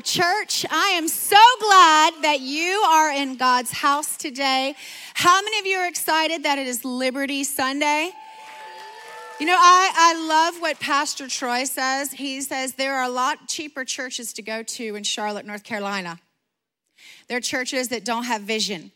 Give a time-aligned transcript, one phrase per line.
[0.00, 0.64] Church.
[0.70, 4.74] I am so glad that you are in God's house today.
[5.14, 8.12] How many of you are excited that it is Liberty Sunday?
[9.40, 12.12] You know, I, I love what Pastor Troy says.
[12.12, 16.18] He says there are a lot cheaper churches to go to in Charlotte, North Carolina.
[17.28, 18.90] There are churches that don't have vision.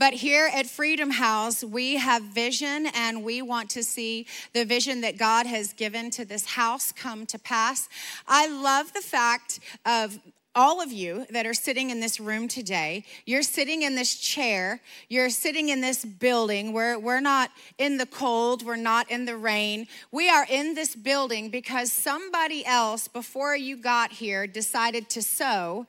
[0.00, 5.02] But here at Freedom House, we have vision and we want to see the vision
[5.02, 7.86] that God has given to this house come to pass.
[8.26, 10.18] I love the fact of
[10.54, 14.80] all of you that are sitting in this room today, you're sitting in this chair,
[15.10, 16.72] you're sitting in this building.
[16.72, 19.86] We're, we're not in the cold, we're not in the rain.
[20.10, 25.86] We are in this building because somebody else before you got here decided to sow,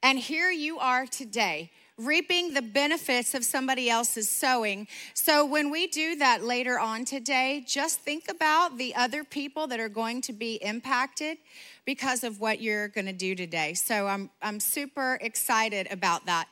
[0.00, 4.86] and here you are today reaping the benefits of somebody else's sowing.
[5.14, 9.80] So when we do that later on today, just think about the other people that
[9.80, 11.38] are going to be impacted
[11.84, 13.74] because of what you're going to do today.
[13.74, 16.48] So I'm I'm super excited about that.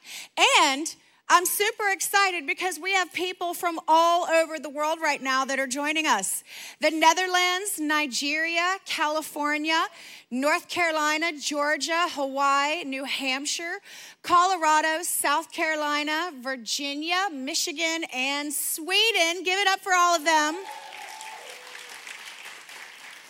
[0.61, 0.95] And
[1.28, 5.59] I'm super excited because we have people from all over the world right now that
[5.59, 6.44] are joining us.
[6.81, 9.87] The Netherlands, Nigeria, California,
[10.31, 13.81] North Carolina, Georgia, Hawaii, New Hampshire,
[14.22, 19.43] Colorado, South Carolina, Virginia, Michigan, and Sweden.
[19.43, 20.54] Give it up for all of them.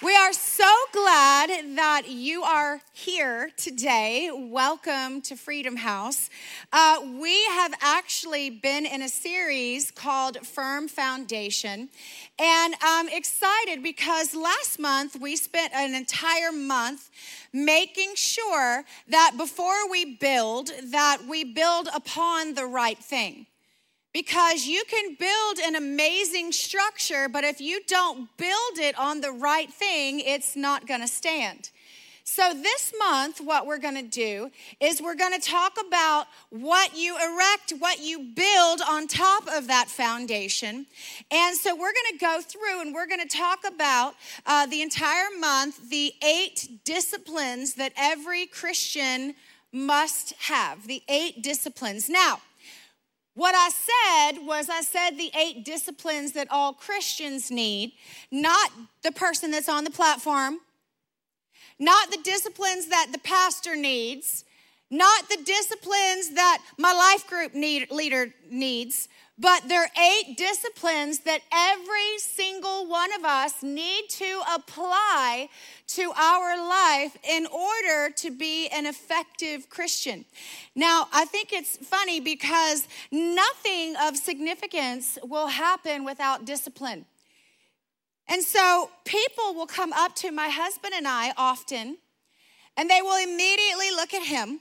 [0.02, 4.30] We are so glad that you are here today.
[4.30, 6.28] Welcome to Freedom House.
[6.70, 11.88] Uh, we have actually been in a series called Firm Foundation,
[12.38, 17.08] and I'm excited because last month we spent an entire month
[17.54, 23.46] making sure that before we build, that we build upon the right thing.
[24.16, 29.30] Because you can build an amazing structure, but if you don't build it on the
[29.30, 31.68] right thing, it's not gonna stand.
[32.24, 34.50] So, this month, what we're gonna do
[34.80, 39.88] is we're gonna talk about what you erect, what you build on top of that
[39.90, 40.86] foundation.
[41.30, 44.14] And so, we're gonna go through and we're gonna talk about
[44.46, 49.34] uh, the entire month the eight disciplines that every Christian
[49.72, 50.86] must have.
[50.86, 52.08] The eight disciplines.
[52.08, 52.40] Now,
[53.36, 57.92] what I said was, I said the eight disciplines that all Christians need,
[58.30, 60.58] not the person that's on the platform,
[61.78, 64.45] not the disciplines that the pastor needs,
[64.90, 69.08] not the disciplines that my life group need, leader needs,
[69.38, 75.48] but there are eight disciplines that every single one of us need to apply
[75.88, 80.24] to our life in order to be an effective Christian.
[80.74, 87.04] Now, I think it's funny because nothing of significance will happen without discipline.
[88.28, 91.98] And so people will come up to my husband and I often,
[92.76, 94.60] and they will immediately look at him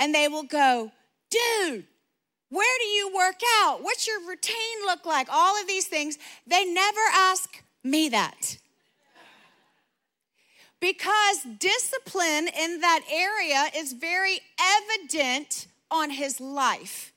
[0.00, 0.90] and they will go,
[1.30, 1.84] Dude,
[2.48, 3.82] where do you work out?
[3.82, 5.28] What's your routine look like?
[5.30, 6.18] All of these things.
[6.46, 8.56] They never ask me that.
[10.80, 17.09] Because discipline in that area is very evident on his life.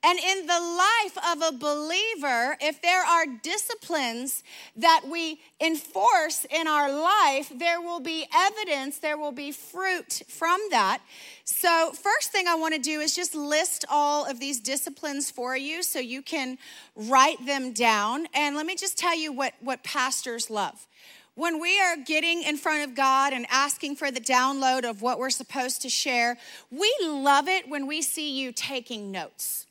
[0.00, 4.44] And in the life of a believer, if there are disciplines
[4.76, 10.60] that we enforce in our life, there will be evidence, there will be fruit from
[10.70, 11.00] that.
[11.44, 15.56] So, first thing I want to do is just list all of these disciplines for
[15.56, 16.58] you so you can
[16.94, 18.28] write them down.
[18.34, 20.86] And let me just tell you what, what pastors love.
[21.38, 25.20] when we are getting in front of God and asking for the download of what
[25.20, 26.36] we're supposed to share,
[26.68, 29.67] we love it when we see you taking notes.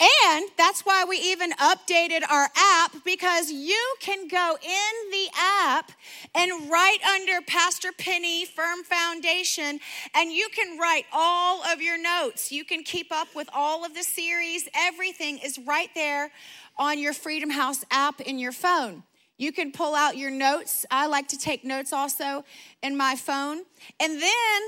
[0.00, 5.92] And that's why we even updated our app because you can go in the app
[6.34, 9.80] and write under Pastor Penny Firm Foundation
[10.14, 12.52] and you can write all of your notes.
[12.52, 14.68] You can keep up with all of the series.
[14.74, 16.30] Everything is right there
[16.76, 19.02] on your Freedom House app in your phone.
[19.36, 20.84] You can pull out your notes.
[20.90, 22.44] I like to take notes also
[22.82, 23.62] in my phone.
[24.00, 24.62] And then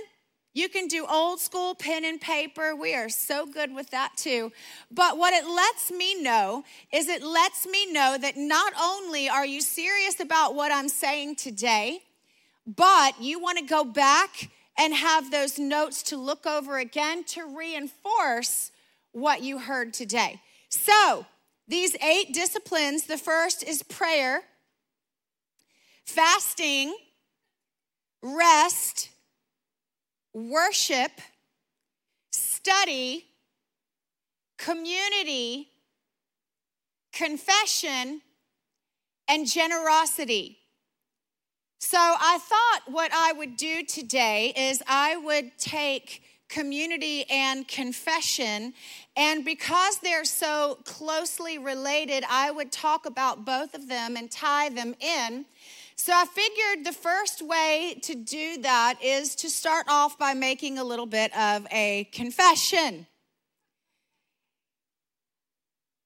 [0.53, 2.75] you can do old school pen and paper.
[2.75, 4.51] We are so good with that too.
[4.91, 9.47] But what it lets me know is it lets me know that not only are
[9.47, 12.01] you serious about what I'm saying today,
[12.67, 17.45] but you want to go back and have those notes to look over again to
[17.45, 18.73] reinforce
[19.13, 20.41] what you heard today.
[20.69, 21.27] So,
[21.69, 24.43] these eight disciplines the first is prayer,
[26.05, 26.97] fasting,
[28.23, 29.10] rest,
[30.33, 31.13] worship,
[32.33, 33.25] study,
[34.59, 35.69] community,
[37.13, 38.21] confession,
[39.29, 40.59] and generosity.
[41.79, 48.75] So I thought what I would do today is I would take community and confession.
[49.17, 54.69] And because they're so closely related, I would talk about both of them and tie
[54.69, 55.47] them in.
[56.03, 60.79] So I figured the first way to do that is to start off by making
[60.79, 63.07] a little bit of a confession.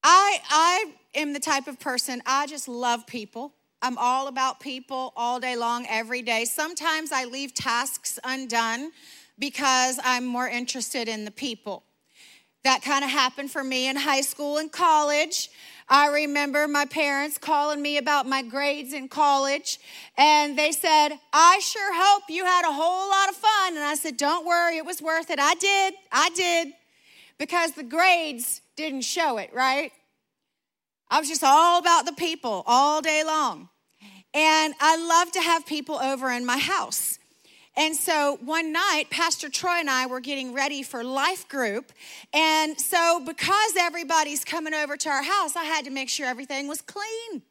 [0.02, 3.54] I, I am the type of person, I just love people.
[3.82, 6.44] I'm all about people all day long, every day.
[6.44, 8.90] Sometimes I leave tasks undone
[9.38, 11.84] because I'm more interested in the people.
[12.64, 15.50] That kind of happened for me in high school and college.
[15.88, 19.78] I remember my parents calling me about my grades in college,
[20.16, 23.74] and they said, I sure hope you had a whole lot of fun.
[23.74, 25.38] And I said, Don't worry, it was worth it.
[25.38, 26.72] I did, I did,
[27.38, 29.92] because the grades didn't show it, right?
[31.10, 33.68] I was just all about the people all day long.
[34.32, 37.18] And I love to have people over in my house.
[37.76, 41.92] And so one night, Pastor Troy and I were getting ready for life group.
[42.32, 46.68] And so, because everybody's coming over to our house, I had to make sure everything
[46.68, 47.42] was clean,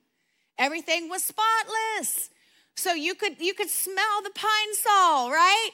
[0.58, 2.30] everything was spotless.
[2.76, 5.70] So you could you could smell the pine sol, right?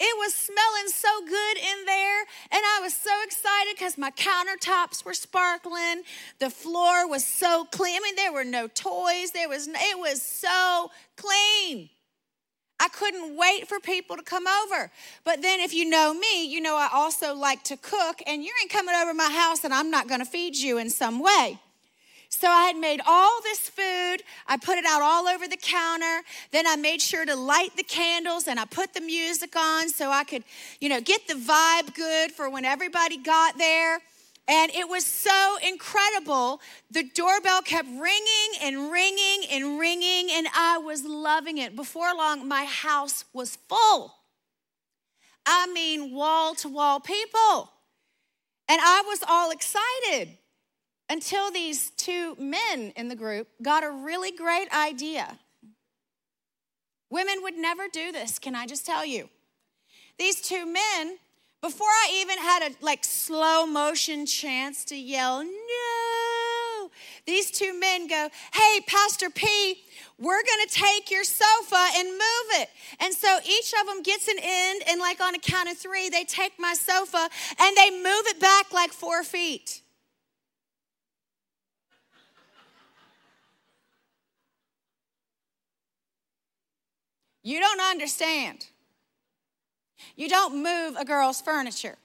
[0.00, 2.20] It was smelling so good in there,
[2.50, 6.02] and I was so excited because my countertops were sparkling.
[6.40, 7.96] The floor was so clean.
[7.96, 9.30] I mean, there were no toys.
[9.30, 11.90] There was it was so clean.
[12.80, 14.90] I couldn't wait for people to come over.
[15.24, 18.52] But then, if you know me, you know I also like to cook, and you
[18.60, 21.58] ain't coming over my house and I'm not gonna feed you in some way.
[22.28, 24.22] So I had made all this food.
[24.48, 26.22] I put it out all over the counter.
[26.50, 30.10] Then I made sure to light the candles and I put the music on so
[30.10, 30.42] I could,
[30.80, 34.00] you know, get the vibe good for when everybody got there.
[34.46, 36.60] And it was so incredible.
[36.90, 41.74] The doorbell kept ringing and ringing and ringing, and I was loving it.
[41.74, 44.14] Before long, my house was full.
[45.46, 47.70] I mean, wall to wall people.
[48.68, 50.36] And I was all excited
[51.08, 55.38] until these two men in the group got a really great idea.
[57.10, 59.28] Women would never do this, can I just tell you?
[60.18, 61.18] These two men
[61.64, 66.90] before I even had a like slow motion chance to yell, no,
[67.24, 69.82] these two men go, hey, Pastor P,
[70.18, 72.68] we're gonna take your sofa and move it.
[73.00, 76.10] And so each of them gets an end, and like on a count of three,
[76.10, 79.80] they take my sofa and they move it back like four feet.
[87.42, 88.66] You don't understand.
[90.16, 91.96] You don't move a girl's furniture.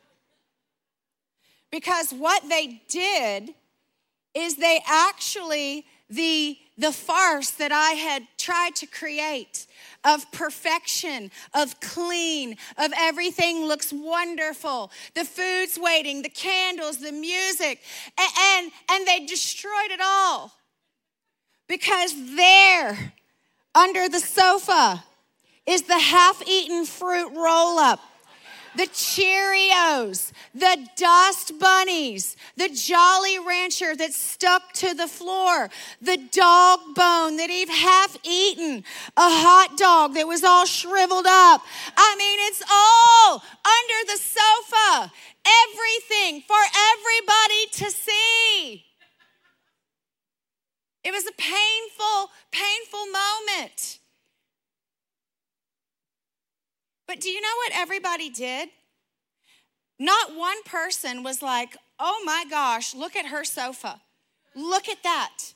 [1.72, 3.54] Because what they did
[4.34, 9.68] is they actually, the, the farce that I had tried to create
[10.04, 14.92] of perfection, of clean, of everything looks wonderful.
[15.14, 17.82] The food's waiting, the candles, the music,
[18.18, 20.54] and, and, and they destroyed it all.
[21.68, 23.14] Because there,
[23.76, 25.04] under the sofa,
[25.70, 28.02] is the half eaten fruit roll up
[28.76, 35.70] the Cheerios, the Dust Bunnies, the Jolly Rancher that's stuck to the floor,
[36.02, 38.84] the dog bone that he'd half eaten,
[39.18, 41.62] a hot dog that was all shriveled up.
[41.98, 45.12] I mean, it's all under the sofa,
[45.66, 46.62] everything for
[46.94, 48.86] everybody to see.
[51.04, 53.99] It was a painful, painful moment.
[57.10, 58.70] But do you know what everybody did?
[59.98, 64.00] Not one person was like, oh my gosh, look at her sofa.
[64.56, 65.56] Look at that.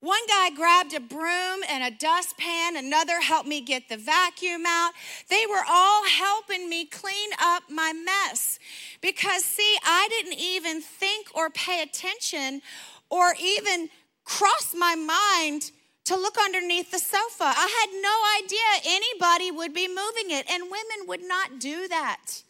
[0.00, 4.94] One guy grabbed a broom and a dustpan, another helped me get the vacuum out.
[5.28, 8.58] They were all helping me clean up my mess.
[9.00, 12.62] Because, see, I didn't even think or pay attention
[13.10, 13.90] or even
[14.24, 15.70] cross my mind
[16.04, 17.44] to look underneath the sofa.
[17.44, 22.42] I had no idea anybody would be moving it, and women would not do that.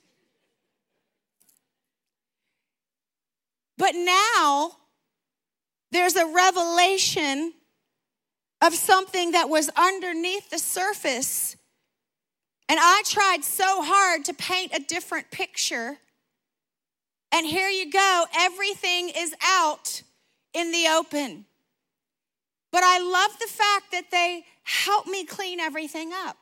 [3.76, 4.76] But now,
[5.90, 7.54] there's a revelation
[8.62, 11.56] of something that was underneath the surface.
[12.68, 15.98] And I tried so hard to paint a different picture.
[17.32, 20.02] And here you go, everything is out
[20.52, 21.46] in the open.
[22.72, 26.36] But I love the fact that they helped me clean everything up.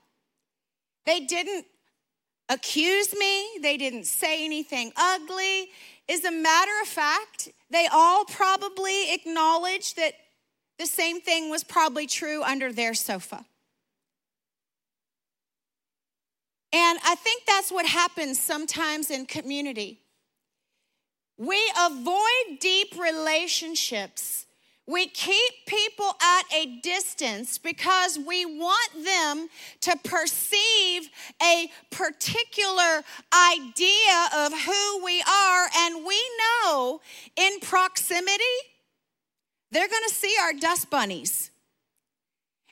[1.07, 1.65] They didn't
[2.49, 5.71] accuse me, they didn't say anything ugly.
[6.09, 10.15] As a matter of fact, they all probably acknowledged that
[10.79, 13.45] the same thing was probably true under their sofa.
[16.73, 20.01] And I think that's what happens sometimes in community.
[21.39, 24.47] We avoid deep relationships.
[24.89, 29.49] We keep people at a distance because we want them
[29.83, 31.11] to perceive
[31.43, 33.05] a particular
[33.53, 35.69] idea of who we are.
[35.77, 37.03] And we know
[37.37, 38.43] in proximity,
[39.71, 41.51] they're gonna see our dust bunnies.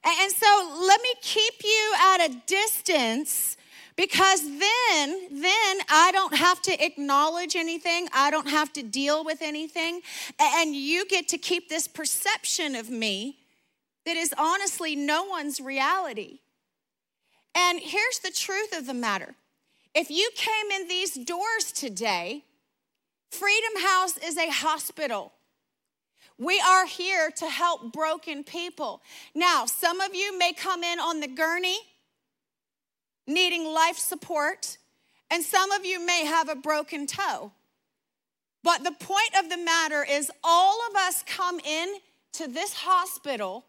[0.03, 3.59] And so let me keep you at a distance
[3.97, 8.09] because then then I don't have to acknowledge anything.
[8.15, 10.03] I don't have to deal with anything.
[10.39, 13.39] And you get to keep this perception of me
[14.05, 16.41] that is honestly no one's reality.
[17.55, 19.35] And here's the truth of the matter.
[19.95, 22.45] If you came in these doors today,
[23.31, 25.33] Freedom House is a hospital.
[26.39, 29.01] We are here to help broken people.
[29.35, 31.79] Now, some of you may come in on the gurney
[33.27, 34.79] needing life support,
[35.31, 37.53] and some of you may have a broken toe.
[38.63, 41.95] But the point of the matter is, all of us come in
[42.33, 43.65] to this hospital,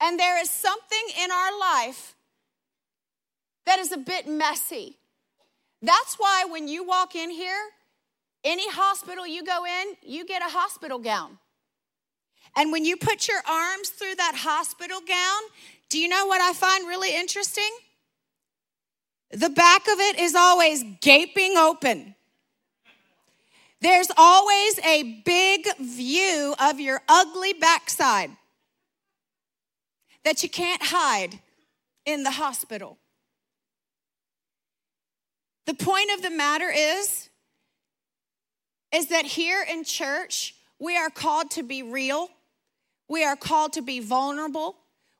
[0.00, 2.14] and there is something in our life
[3.66, 4.98] that is a bit messy.
[5.80, 7.70] That's why when you walk in here,
[8.44, 11.38] any hospital you go in, you get a hospital gown.
[12.56, 15.42] And when you put your arms through that hospital gown,
[15.88, 17.70] do you know what I find really interesting?
[19.34, 22.14] The back of it is always gaping open.
[23.80, 28.30] There's always a big view of your ugly backside
[30.24, 31.38] that you can't hide
[32.06, 32.98] in the hospital.
[35.66, 37.28] The point of the matter is
[38.92, 42.30] is that here in church we are called to be real
[43.08, 44.76] we are called to be vulnerable.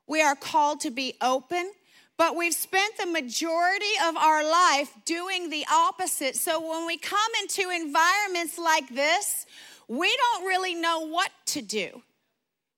[0.07, 1.71] We are called to be open.
[2.17, 6.35] But we've spent the majority of our life doing the opposite.
[6.35, 9.45] So when we come into environments like this,
[9.87, 12.01] we don't really know what to do.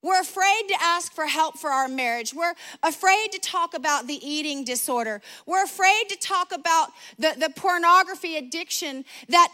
[0.04, 2.34] We're afraid to ask for help for our marriage.
[2.34, 2.54] We're
[2.84, 5.22] afraid to talk about the eating disorder.
[5.46, 9.50] We're afraid to talk about the, the pornography addiction that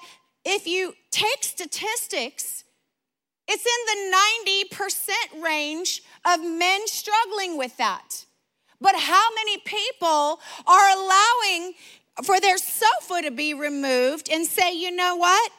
[0.46, 2.66] if you take statistics,
[3.48, 8.26] it's in the 90% range of men struggling with that.
[8.84, 11.74] But how many people are allowing
[12.26, 15.52] for their sofa to be removed and say, you know what?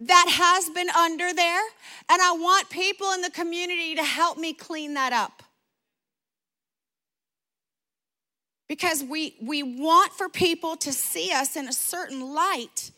[0.00, 1.62] That has been under there,
[2.10, 5.42] and I want people in the community to help me clean that up.
[8.68, 12.90] Because we, we want for people to see us in a certain light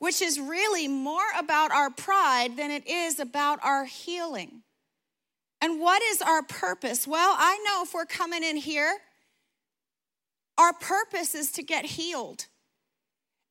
[0.00, 4.62] which is really more about our pride than it is about our healing.
[5.60, 7.06] And what is our purpose?
[7.06, 8.96] Well, I know if we're coming in here,
[10.56, 12.46] our purpose is to get healed.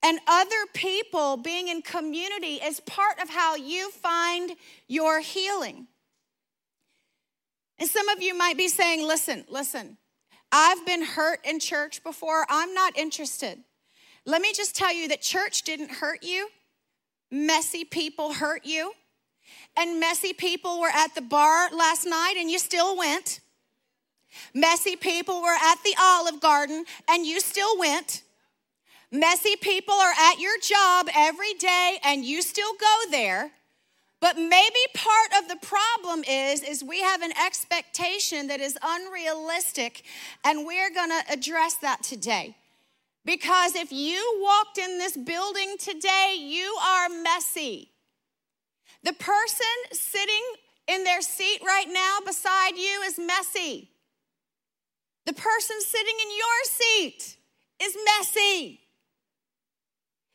[0.01, 4.51] And other people being in community is part of how you find
[4.87, 5.87] your healing.
[7.77, 9.97] And some of you might be saying, listen, listen,
[10.51, 12.45] I've been hurt in church before.
[12.49, 13.59] I'm not interested.
[14.25, 16.49] Let me just tell you that church didn't hurt you.
[17.31, 18.93] Messy people hurt you.
[19.79, 23.39] And messy people were at the bar last night and you still went.
[24.53, 28.23] Messy people were at the Olive Garden and you still went.
[29.09, 33.51] Messy people are at your job every day and you still go there.
[34.19, 40.03] But maybe part of the problem is is we have an expectation that is unrealistic
[40.43, 42.57] and we're going to address that today.
[43.23, 47.91] Because if you walked in this building today, you are messy.
[49.03, 50.43] The person sitting
[50.87, 53.89] in their seat right now beside you is messy.
[55.25, 57.37] The person sitting in your seat
[57.81, 58.81] is messy.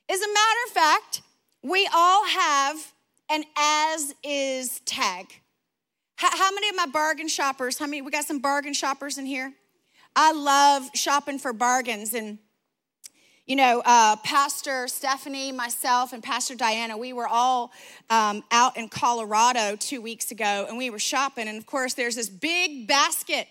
[0.08, 1.22] As a matter of fact,
[1.62, 2.92] we all have
[3.30, 5.40] an as is tag.
[6.16, 9.52] How, many of my bargain shoppers, how many, we got some bargain shoppers in here?
[10.14, 12.14] I love shopping for bargains.
[12.14, 12.38] And,
[13.46, 17.72] you know, uh, Pastor Stephanie, myself, and Pastor Diana, we were all
[18.08, 21.46] um, out in Colorado two weeks ago and we were shopping.
[21.46, 23.46] And of course, there's this big basket.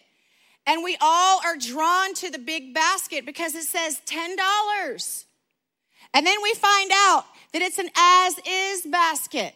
[0.65, 5.25] And we all are drawn to the big basket because it says $10.
[6.13, 9.53] And then we find out that it's an as is basket.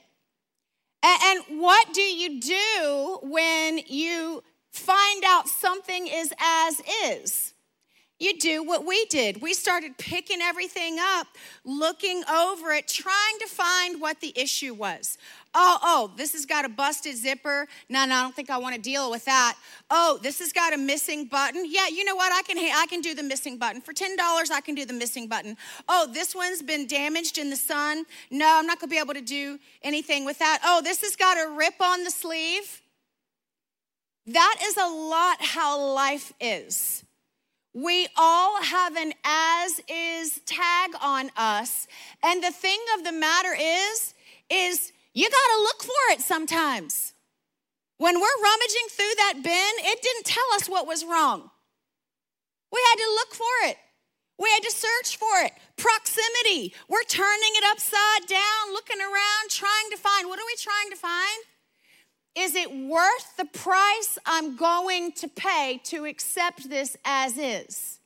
[1.01, 7.53] And what do you do when you find out something is as is?
[8.19, 9.41] You do what we did.
[9.43, 11.27] We started picking everything up,
[11.63, 15.19] looking over it, trying to find what the issue was.
[15.53, 17.67] Oh, oh, this has got a busted zipper.
[17.89, 19.55] No, no, I don't think I want to deal with that.
[19.91, 21.65] Oh, this has got a missing button.
[21.69, 22.31] Yeah, you know what?
[22.33, 23.81] I can I can do the missing button.
[23.81, 24.17] For $10,
[24.51, 25.55] I can do the missing button.
[25.88, 28.05] Oh, this one's been damaged in the sun.
[28.31, 30.59] No, I'm not going to be able to do anything with that.
[30.63, 32.81] Oh, this has got a rip on the sleeve.
[34.25, 37.03] That is a lot how life is.
[37.77, 41.88] We all have an as is tag on us.
[42.24, 44.15] And the thing of the matter is,
[44.50, 47.13] is you got to look for it sometimes.
[48.00, 51.51] When we're rummaging through that bin, it didn't tell us what was wrong.
[52.72, 53.77] We had to look for it.
[54.39, 55.51] We had to search for it.
[55.77, 56.74] Proximity.
[56.89, 60.98] We're turning it upside down, looking around, trying to find what are we trying to
[60.98, 61.43] find?
[62.38, 67.98] Is it worth the price I'm going to pay to accept this as is?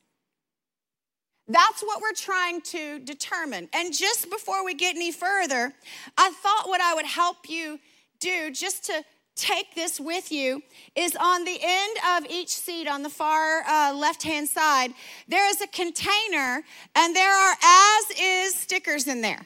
[1.50, 3.68] That's what we're trying to determine.
[3.74, 5.74] And just before we get any further,
[6.18, 7.78] I thought what I would help you
[8.22, 9.04] do just to
[9.36, 10.62] take this with you
[10.96, 14.94] is on the end of each seat on the far uh, left hand side,
[15.28, 16.64] there is a container
[16.96, 19.46] and there are as is stickers in there.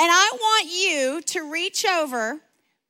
[0.00, 2.40] And I want you to reach over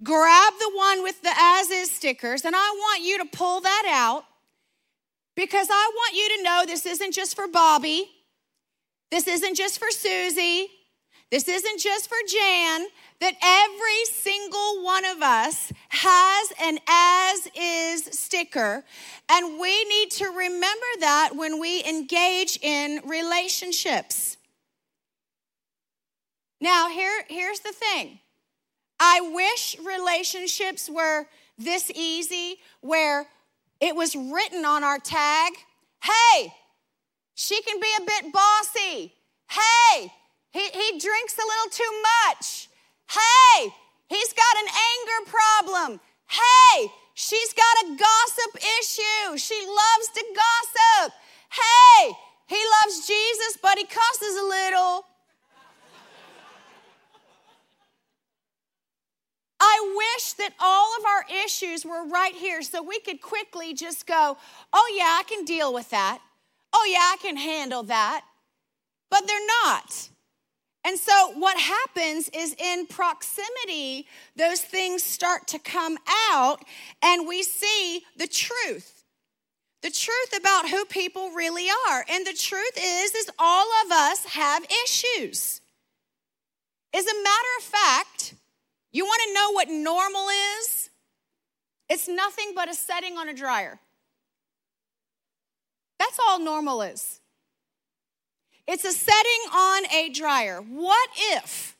[0.02, 3.84] grab the one with the as is stickers, and I want you to pull that
[3.90, 4.24] out
[5.34, 8.10] because I want you to know this isn't just for Bobby,
[9.10, 10.68] this isn't just for Susie,
[11.30, 12.86] this isn't just for Jan,
[13.20, 18.84] that every single one of us has an as is sticker.
[19.28, 24.38] And we need to remember that when we engage in relationships.
[26.60, 28.20] Now, here, here's the thing
[29.00, 33.26] I wish relationships were this easy, where
[33.80, 35.52] it was written on our tag
[36.02, 36.52] hey,
[37.34, 39.12] she can be a bit bossy.
[39.48, 40.12] Hey,
[40.50, 42.68] he, he drinks a little too much.
[43.10, 43.70] Hey,
[44.08, 46.00] he's got an anger problem.
[46.28, 49.38] Hey, she's got a gossip issue.
[49.38, 51.14] She loves to gossip.
[51.50, 52.12] Hey,
[52.46, 55.04] he loves Jesus, but he cusses a little.
[59.60, 64.06] I wish that all of our issues were right here so we could quickly just
[64.06, 64.36] go,
[64.72, 66.20] oh, yeah, I can deal with that.
[66.72, 68.22] Oh, yeah, I can handle that.
[69.10, 70.08] But they're not.
[70.84, 75.98] And so, what happens is in proximity, those things start to come
[76.30, 76.64] out,
[77.02, 79.04] and we see the truth.
[79.82, 82.04] The truth about who people really are.
[82.08, 85.60] And the truth is, is all of us have issues.
[86.94, 88.34] As a matter of fact,
[88.98, 90.26] you want to know what normal
[90.58, 90.90] is?
[91.88, 93.78] It's nothing but a setting on a dryer.
[96.00, 97.20] That's all normal is.
[98.66, 100.60] It's a setting on a dryer.
[100.60, 101.76] What if,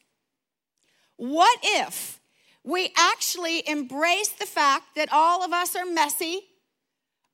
[1.17, 2.21] what if
[2.63, 6.43] we actually embrace the fact that all of us are messy,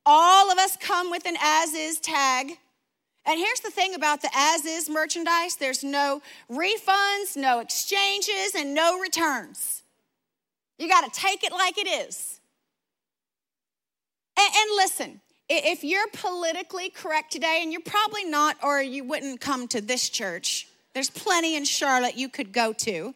[0.07, 2.59] all of us come with an as is tag,
[3.27, 8.75] and here's the thing about the as is merchandise there's no refunds, no exchanges, and
[8.75, 9.83] no returns.
[10.79, 12.41] You got to take it like it is.
[14.37, 19.41] And, and, listen, if you're politically correct today, and you're probably not, or you wouldn't
[19.41, 23.15] come to this church, there's plenty in Charlotte you could go to.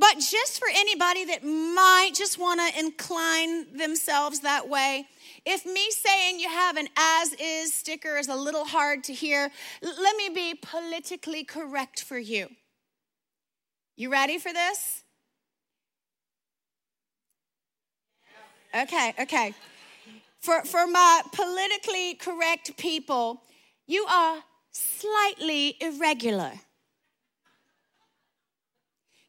[0.00, 5.06] But just for anybody that might just want to incline themselves that way,
[5.44, 9.50] if me saying you have an as is sticker is a little hard to hear,
[9.82, 12.48] let me be politically correct for you.
[13.94, 15.04] You ready for this?
[18.74, 19.54] Okay, okay.
[20.40, 23.42] For, for my politically correct people,
[23.86, 24.38] you are
[24.70, 26.52] slightly irregular.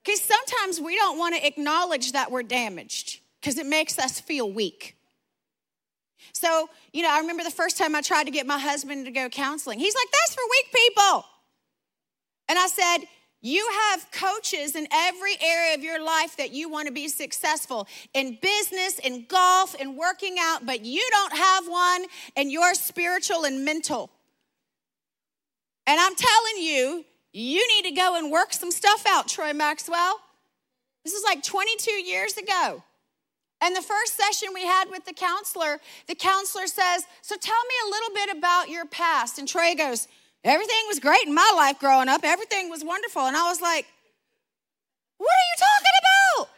[0.04, 4.52] Because sometimes we don't want to acknowledge that we're damaged because it makes us feel
[4.52, 4.98] weak.
[6.34, 9.12] So, you know, I remember the first time I tried to get my husband to
[9.12, 9.80] go counseling.
[9.80, 11.26] He's like, that's for weak people.
[12.48, 13.08] And I said,
[13.42, 17.88] you have coaches in every area of your life that you want to be successful
[18.14, 23.46] in business, in golf, in working out, but you don't have one in your spiritual
[23.46, 24.12] and mental.
[25.88, 30.20] And I'm telling you, you need to go and work some stuff out, Troy Maxwell.
[31.04, 32.84] This is like 22 years ago.
[33.62, 37.76] And the first session we had with the counselor, the counselor says, So tell me
[37.86, 39.38] a little bit about your past.
[39.38, 40.08] And Troy goes,
[40.44, 42.22] Everything was great in my life growing up.
[42.24, 43.22] Everything was wonderful.
[43.22, 43.86] And I was like,
[45.18, 46.50] What are you talking about?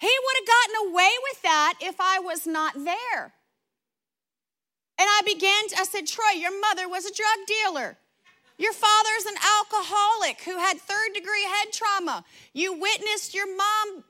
[0.00, 3.32] He would have gotten away with that if I was not there.
[5.00, 7.96] And I began, to, I said, Troy, your mother was a drug dealer.
[8.58, 12.24] Your father's an alcoholic who had third degree head trauma.
[12.52, 14.04] You witnessed your mom,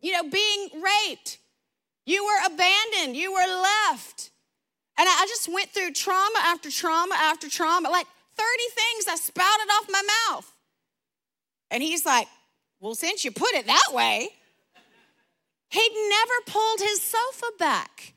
[0.00, 1.38] you know, being raped.
[2.06, 3.16] You were abandoned.
[3.16, 4.30] You were left.
[4.98, 9.68] And I just went through trauma after trauma after trauma, like 30 things I spouted
[9.72, 10.50] off my mouth.
[11.70, 12.28] And he's like,
[12.80, 14.28] Well, since you put it that way,
[15.68, 18.14] he'd never pulled his sofa back.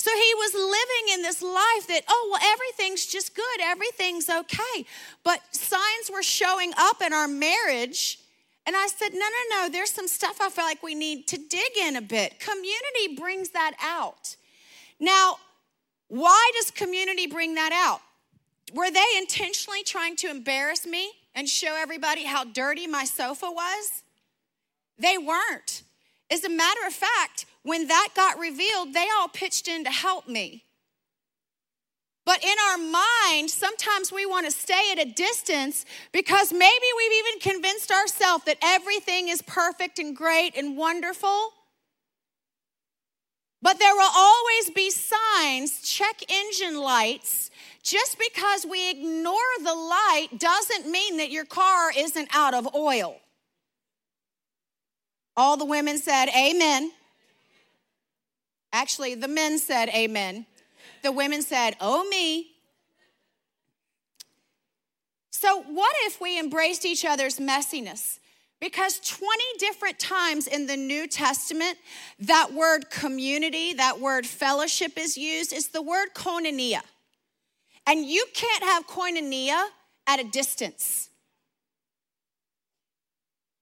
[0.00, 4.86] So he was living in this life that, oh, well, everything's just good, everything's okay.
[5.22, 8.18] But signs were showing up in our marriage.
[8.64, 11.36] And I said, no, no, no, there's some stuff I feel like we need to
[11.36, 12.40] dig in a bit.
[12.40, 14.36] Community brings that out.
[14.98, 15.36] Now,
[16.08, 18.00] why does community bring that out?
[18.74, 24.02] Were they intentionally trying to embarrass me and show everybody how dirty my sofa was?
[24.98, 25.82] They weren't.
[26.30, 30.28] As a matter of fact, when that got revealed, they all pitched in to help
[30.28, 30.64] me.
[32.26, 37.26] But in our mind, sometimes we want to stay at a distance because maybe we've
[37.26, 41.52] even convinced ourselves that everything is perfect and great and wonderful.
[43.62, 47.50] But there will always be signs, check engine lights.
[47.82, 53.16] Just because we ignore the light doesn't mean that your car isn't out of oil.
[55.36, 56.92] All the women said, Amen.
[58.72, 60.46] Actually, the men said, Amen.
[61.02, 62.48] The women said, Oh, me.
[65.30, 68.18] So, what if we embraced each other's messiness?
[68.60, 71.78] Because 20 different times in the New Testament,
[72.20, 75.54] that word community, that word fellowship is used.
[75.54, 76.82] It's the word koinonia.
[77.86, 79.64] And you can't have koinonia
[80.06, 81.08] at a distance.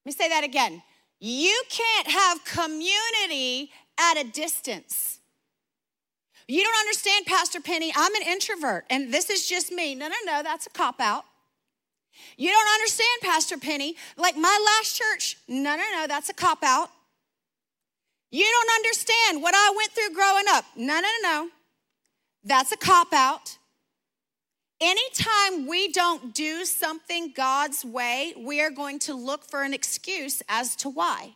[0.05, 0.83] Let me say that again.
[1.21, 5.19] You can't have community at a distance.
[6.47, 7.93] You don't understand, Pastor Penny.
[7.95, 9.95] I'm an introvert, and this is just me.
[9.95, 11.25] No, no, no, that's a cop out.
[12.37, 13.97] You don't understand, Pastor Penny.
[14.17, 16.91] Like my last church, no, no, no, that's a cop out.
[18.31, 20.65] You don't understand what I went through growing up.
[20.77, 21.49] No, no, no, no.
[22.45, 23.59] That's a cop out.
[24.81, 30.43] Anytime we don't do something God's way, we are going to look for an excuse
[30.49, 31.35] as to why.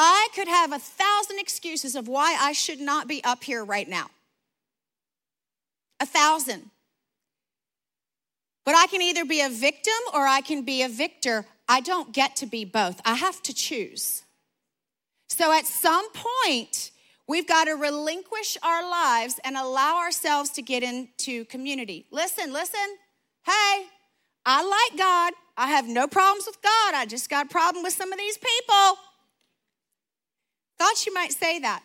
[0.00, 3.88] I could have a thousand excuses of why I should not be up here right
[3.88, 4.06] now.
[5.98, 6.70] A thousand.
[8.64, 11.46] But I can either be a victim or I can be a victor.
[11.68, 13.00] I don't get to be both.
[13.04, 14.22] I have to choose.
[15.28, 16.92] So at some point,
[17.26, 22.06] we've got to relinquish our lives and allow ourselves to get into community.
[22.12, 22.98] Listen, listen.
[23.44, 23.86] Hey,
[24.46, 25.32] I like God.
[25.56, 26.94] I have no problems with God.
[26.94, 28.98] I just got a problem with some of these people.
[30.78, 31.82] Thought you might say that.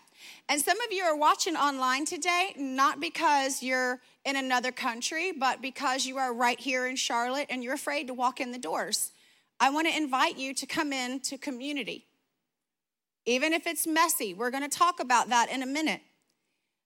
[0.49, 5.61] And some of you are watching online today, not because you're in another country, but
[5.61, 9.11] because you are right here in Charlotte and you're afraid to walk in the doors.
[9.59, 12.05] I want to invite you to come into community.
[13.25, 16.01] Even if it's messy, we're going to talk about that in a minute.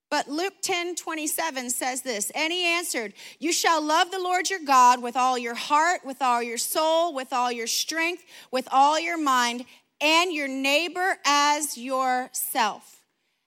[0.10, 4.64] But Luke 10 27 says this, and he answered, You shall love the Lord your
[4.66, 8.98] God with all your heart, with all your soul, with all your strength, with all
[9.00, 9.66] your mind,
[10.02, 13.02] and your neighbor as yourself.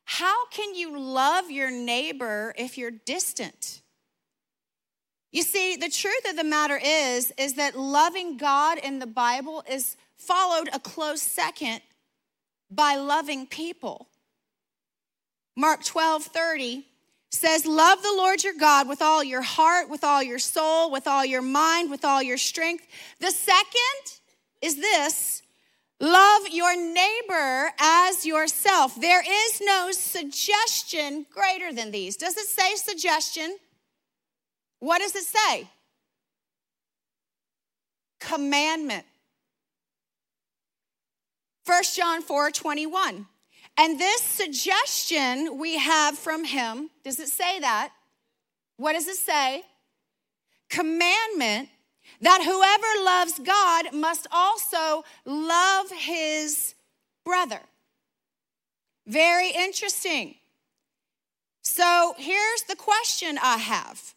[0.05, 3.81] How can you love your neighbor if you're distant?
[5.33, 9.63] You see, the truth of the matter is is that loving God in the Bible
[9.71, 11.81] is followed a close second
[12.71, 14.09] by loving people.
[15.57, 16.87] Mark 12, 30
[17.31, 21.07] says, Love the Lord your God with all your heart, with all your soul, with
[21.07, 22.87] all your mind, with all your strength.
[23.21, 24.21] The second
[24.63, 25.43] is this
[26.01, 29.01] Love your neighbor as yourself.
[29.01, 32.17] There is no suggestion greater than these.
[32.17, 33.57] Does it say suggestion?
[34.79, 35.69] What does it say?
[38.21, 39.05] Commandment.
[41.67, 43.27] 1 John 4 21.
[43.79, 47.93] And this suggestion we have from him, does it say that?
[48.77, 49.63] What does it say?
[50.69, 51.69] Commandment
[52.21, 56.75] that whoever loves God must also love his
[57.25, 57.61] brother.
[59.07, 60.37] Very interesting.
[61.63, 64.15] So here's the question I have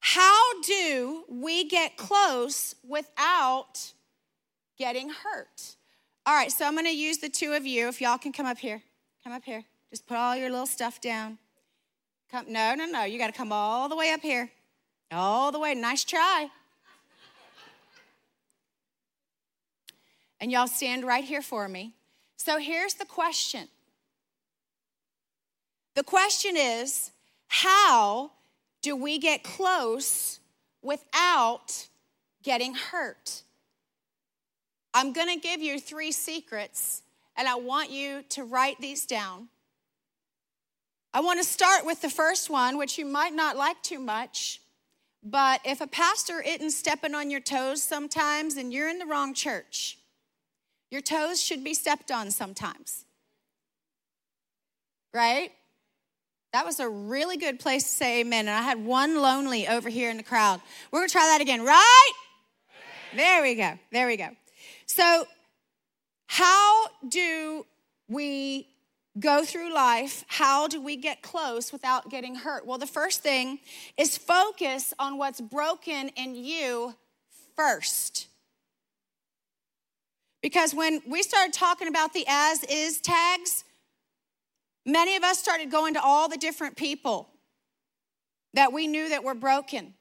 [0.00, 3.92] How do we get close without
[4.78, 5.76] getting hurt?
[6.26, 7.88] All right, so I'm gonna use the two of you.
[7.88, 8.82] If y'all can come up here,
[9.24, 9.64] come up here.
[9.90, 11.38] Just put all your little stuff down.
[12.30, 13.04] Come, no, no, no.
[13.04, 14.50] You got to come all the way up here.
[15.10, 15.74] All the way.
[15.74, 16.50] Nice try.
[20.40, 21.94] and y'all stand right here for me.
[22.36, 23.68] So here's the question
[25.94, 27.10] the question is
[27.48, 28.30] how
[28.82, 30.38] do we get close
[30.82, 31.88] without
[32.42, 33.42] getting hurt?
[34.94, 37.02] I'm gonna give you three secrets,
[37.36, 39.48] and I want you to write these down.
[41.12, 44.60] I want to start with the first one, which you might not like too much.
[45.22, 49.34] But if a pastor isn't stepping on your toes sometimes, then you're in the wrong
[49.34, 49.98] church.
[50.90, 53.04] Your toes should be stepped on sometimes.
[55.12, 55.50] Right?
[56.52, 58.48] That was a really good place to say amen.
[58.48, 60.60] And I had one lonely over here in the crowd.
[60.90, 62.12] We're gonna try that again, right?
[63.14, 63.78] There we go.
[63.90, 64.28] There we go.
[64.86, 65.26] So,
[66.26, 67.66] how do
[68.08, 68.66] we
[69.20, 72.66] go through life, how do we get close without getting hurt?
[72.66, 73.58] Well, the first thing
[73.96, 76.94] is focus on what's broken in you
[77.56, 78.28] first.
[80.42, 83.64] Because when we started talking about the as is tags,
[84.86, 87.28] many of us started going to all the different people
[88.54, 89.94] that we knew that were broken.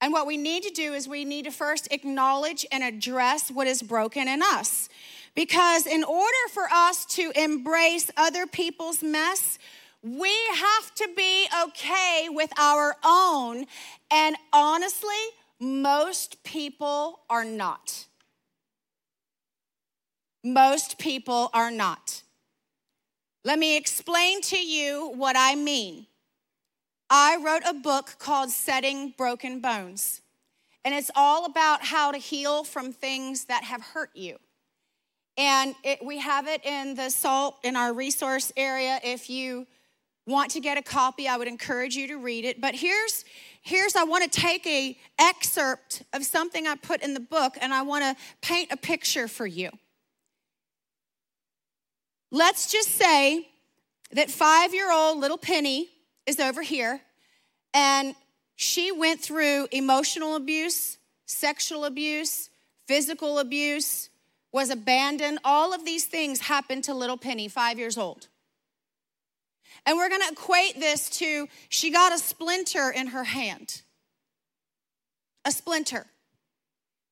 [0.00, 3.68] And what we need to do is we need to first acknowledge and address what
[3.68, 4.88] is broken in us.
[5.34, 9.58] Because in order for us to embrace other people's mess,
[10.02, 13.66] we have to be okay with our own.
[14.10, 15.10] And honestly,
[15.58, 18.06] most people are not.
[20.44, 22.22] Most people are not.
[23.44, 26.06] Let me explain to you what I mean.
[27.08, 30.20] I wrote a book called Setting Broken Bones,
[30.84, 34.38] and it's all about how to heal from things that have hurt you.
[35.36, 39.00] And it, we have it in the SALT in our resource area.
[39.02, 39.66] If you
[40.26, 42.60] want to get a copy, I would encourage you to read it.
[42.60, 43.24] But here's
[43.62, 47.72] here's I want to take a excerpt of something I put in the book and
[47.72, 49.70] I want to paint a picture for you.
[52.30, 53.48] Let's just say
[54.12, 55.88] that 5-year-old little Penny
[56.26, 57.00] is over here
[57.72, 58.14] and
[58.56, 62.50] she went through emotional abuse, sexual abuse,
[62.86, 64.08] physical abuse,
[64.52, 65.38] was abandoned.
[65.44, 68.28] All of these things happened to little Penny, five years old.
[69.86, 73.82] And we're gonna equate this to she got a splinter in her hand.
[75.44, 76.06] A splinter.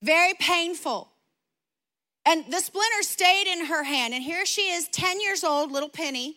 [0.02, 1.10] Very painful.
[2.24, 4.14] And the splinter stayed in her hand.
[4.14, 6.36] And here she is, 10 years old, little Penny.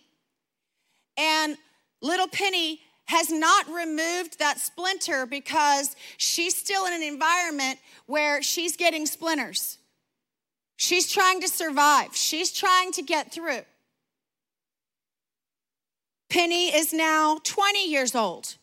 [1.17, 1.57] And
[2.01, 8.77] little Penny has not removed that splinter because she's still in an environment where she's
[8.77, 9.77] getting splinters.
[10.83, 13.61] She's trying to survive, she's trying to get through.
[16.29, 18.57] Penny is now 20 years old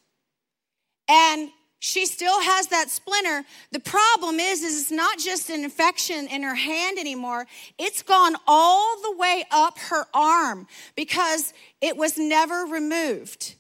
[1.08, 3.46] and she still has that splinter.
[3.72, 7.46] The problem is, is it's not just an infection in her hand anymore.
[7.78, 13.54] It's gone all the way up her arm because it was never removed.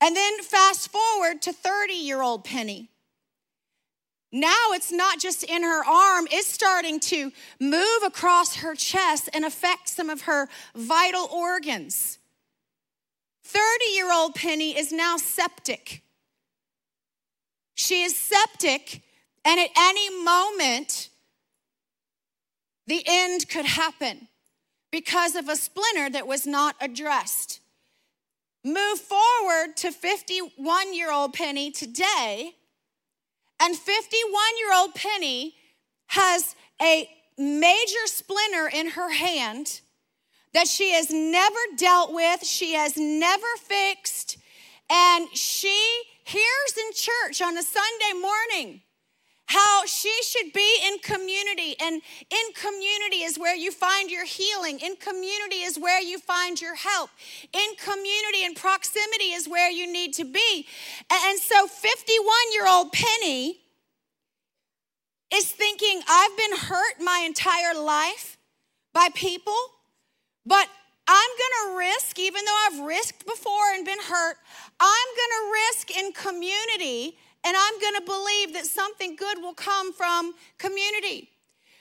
[0.00, 2.88] And then fast forward to 30 year old Penny.
[4.32, 9.44] Now it's not just in her arm, it's starting to move across her chest and
[9.44, 12.18] affect some of her vital organs.
[13.44, 13.60] 30
[13.94, 16.02] year old Penny is now septic.
[17.74, 19.02] She is septic,
[19.44, 21.08] and at any moment,
[22.86, 24.28] the end could happen
[24.92, 27.60] because of a splinter that was not addressed.
[28.64, 32.54] Move forward to 51 year old Penny today
[33.60, 35.54] and 51 year old Penny
[36.08, 39.80] has a major splinter in her hand
[40.52, 44.38] that she has never dealt with, she has never fixed,
[44.90, 48.82] and she hears in church on a Sunday morning
[49.50, 51.74] how she should be in community.
[51.82, 54.78] And in community is where you find your healing.
[54.78, 57.10] In community is where you find your help.
[57.52, 60.66] In community and proximity is where you need to be.
[61.10, 63.58] And so 51 year old Penny
[65.34, 68.38] is thinking, I've been hurt my entire life
[68.92, 69.58] by people,
[70.46, 70.68] but
[71.08, 74.36] I'm gonna risk, even though I've risked before and been hurt,
[74.78, 79.92] I'm gonna risk in community and I'm going to believe that something good will come
[79.92, 81.30] from community.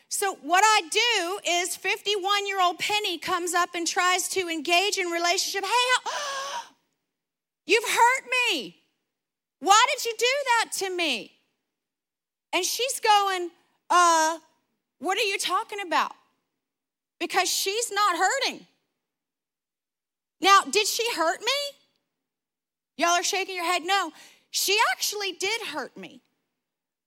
[0.07, 4.97] So, what I do is 51 year old Penny comes up and tries to engage
[4.97, 5.63] in relationship.
[5.63, 6.11] Hey,
[7.67, 8.75] you've hurt me.
[9.59, 11.31] Why did you do that to me?
[12.53, 13.51] And she's going,
[13.89, 14.39] uh,
[14.99, 16.13] what are you talking about?
[17.19, 18.65] Because she's not hurting.
[20.41, 21.77] Now, did she hurt me?
[22.97, 23.83] Y'all are shaking your head.
[23.85, 24.11] No,
[24.51, 26.21] she actually did hurt me.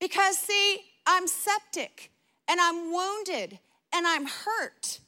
[0.00, 2.11] Because, see, I'm septic
[2.48, 3.59] and I'm wounded
[3.94, 5.00] and I'm hurt.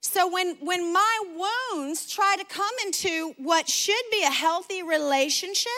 [0.00, 1.18] So when, when my
[1.74, 5.70] wounds try to come into what should be a healthy relationship,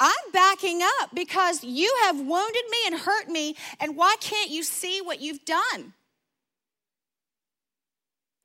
[0.00, 4.62] I'm backing up because you have wounded me and hurt me, and why can't you
[4.62, 5.92] see what you've done?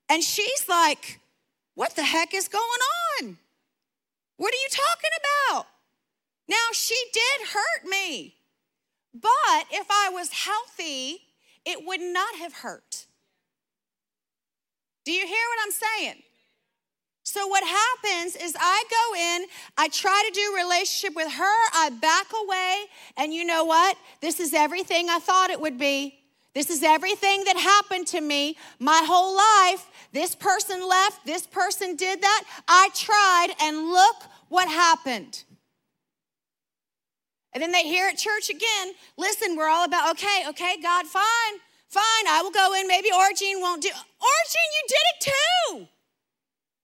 [0.10, 1.20] And she's like,
[1.76, 2.64] What the heck is going
[3.22, 3.38] on?
[4.38, 5.12] What are you talking
[5.52, 5.68] about?
[6.48, 8.36] Now, she did hurt me,
[9.14, 11.22] but if I was healthy,
[11.66, 13.06] it would not have hurt.
[15.06, 16.24] Do you hear what I'm saying?
[17.26, 21.90] So, what happens is I go in, I try to do relationship with her, I
[21.90, 22.84] back away,
[23.16, 23.98] and you know what?
[24.20, 26.20] This is everything I thought it would be.
[26.54, 29.88] This is everything that happened to me my whole life.
[30.12, 32.44] This person left, this person did that.
[32.68, 34.18] I tried, and look
[34.50, 35.44] what happened.
[37.54, 41.60] And then they hear at church again, listen, we're all about, okay, okay, God, fine,
[41.88, 42.88] fine, I will go in.
[42.88, 43.90] Maybe Origene won't do.
[43.90, 45.88] Origene, you did it too.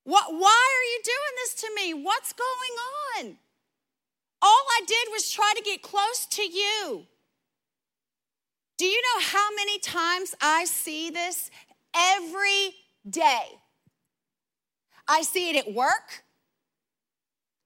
[0.03, 1.93] What, why are you doing this to me?
[2.03, 3.37] What's going on?
[4.41, 7.05] All I did was try to get close to you.
[8.77, 11.51] Do you know how many times I see this
[11.93, 12.75] every
[13.09, 13.59] day?
[15.07, 16.23] I see it at work.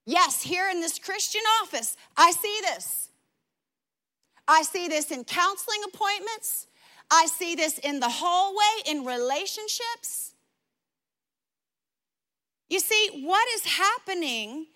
[0.05, 3.09] Yes, here in this Christian office, I see this.
[4.47, 6.67] I see this in counseling appointments.
[7.09, 10.33] I see this in the hallway, in relationships.
[12.69, 14.67] You see, what is happening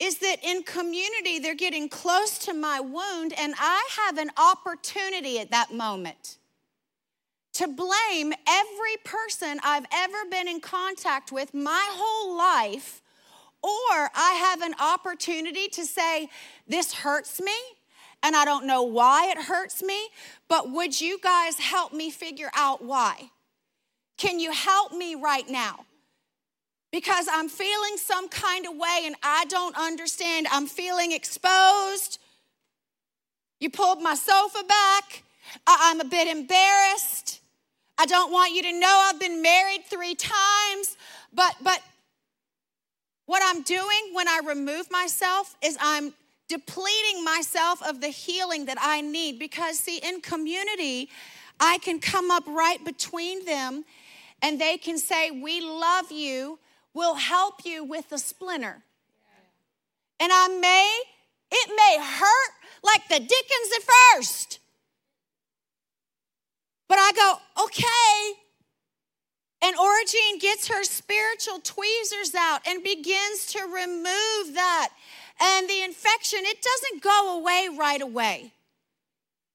[0.00, 5.38] is that in community, they're getting close to my wound, and I have an opportunity
[5.38, 6.38] at that moment
[7.54, 13.00] to blame every person I've ever been in contact with my whole life
[13.64, 16.28] or I have an opportunity to say,
[16.68, 17.56] This hurts me,
[18.22, 20.08] and I don't know why it hurts me,
[20.48, 23.30] but would you guys help me figure out why?
[24.16, 25.86] Can you help me right now?
[26.92, 30.46] Because I'm feeling some kind of way and I don't understand.
[30.52, 32.20] I'm feeling exposed.
[33.58, 35.24] You pulled my sofa back.
[35.66, 37.40] I'm a bit embarrassed.
[37.98, 40.96] I don't want you to know I've been married three times,
[41.32, 41.80] but but
[43.26, 46.12] what I'm doing when I remove myself is I'm
[46.48, 51.08] depleting myself of the healing that I need because, see, in community,
[51.58, 53.84] I can come up right between them
[54.42, 56.58] and they can say, We love you,
[56.92, 58.82] we'll help you with the splinter.
[60.20, 61.00] And I may,
[61.50, 64.58] it may hurt like the dickens at first.
[66.88, 68.40] But I go, okay,
[69.64, 74.90] and Origene gets her spiritual tweezers out and begins to remove that.
[75.40, 78.52] And the infection, it doesn't go away right away.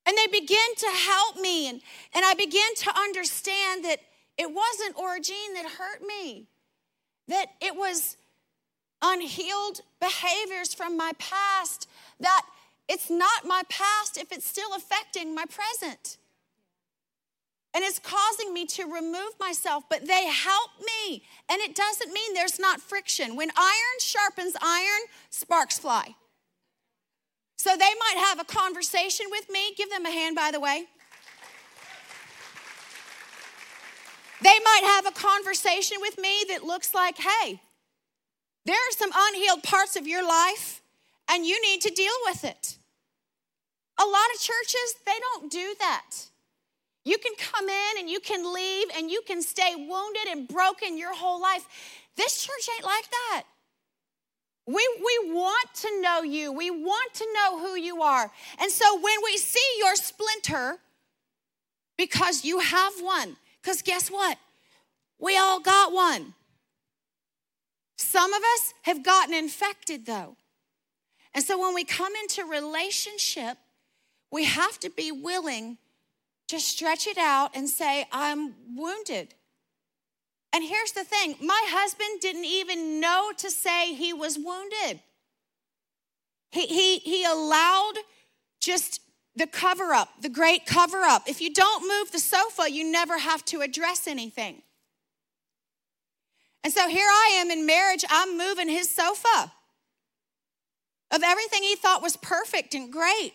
[0.07, 1.69] And they begin to help me.
[1.69, 1.81] And,
[2.15, 3.99] and I begin to understand that
[4.35, 6.47] it wasn't Origene that hurt me,
[7.27, 8.17] that it was
[9.03, 11.87] unhealed behaviors from my past,
[12.19, 12.41] that
[12.87, 16.17] it's not my past if it's still affecting my present
[17.73, 21.23] and it's causing me to remove myself, but they help me.
[21.49, 23.35] And it doesn't mean there's not friction.
[23.35, 26.15] When iron sharpens iron, sparks fly.
[27.57, 29.73] So they might have a conversation with me.
[29.77, 30.85] Give them a hand, by the way.
[34.41, 37.61] They might have a conversation with me that looks like, hey,
[38.65, 40.81] there are some unhealed parts of your life,
[41.29, 42.77] and you need to deal with it.
[43.99, 46.11] A lot of churches, they don't do that.
[47.05, 50.97] You can come in and you can leave and you can stay wounded and broken
[50.97, 51.65] your whole life.
[52.15, 53.43] This church ain't like that.
[54.67, 56.51] We, we want to know you.
[56.51, 58.29] We want to know who you are.
[58.59, 60.77] And so when we see your splinter,
[61.97, 63.35] because you have one.
[63.61, 64.37] Because guess what?
[65.19, 66.33] We all got one.
[67.97, 70.37] Some of us have gotten infected though.
[71.35, 73.57] And so when we come into relationship,
[74.31, 75.77] we have to be willing
[76.49, 79.33] to stretch it out and say, I'm wounded.
[80.51, 84.99] And here's the thing my husband didn't even know to say he was wounded.
[86.51, 87.93] He, he, he allowed
[88.59, 89.01] just
[89.35, 91.23] the cover up, the great cover up.
[91.27, 94.63] If you don't move the sofa, you never have to address anything.
[96.63, 99.51] And so here I am in marriage, I'm moving his sofa
[101.11, 103.33] of everything he thought was perfect and great.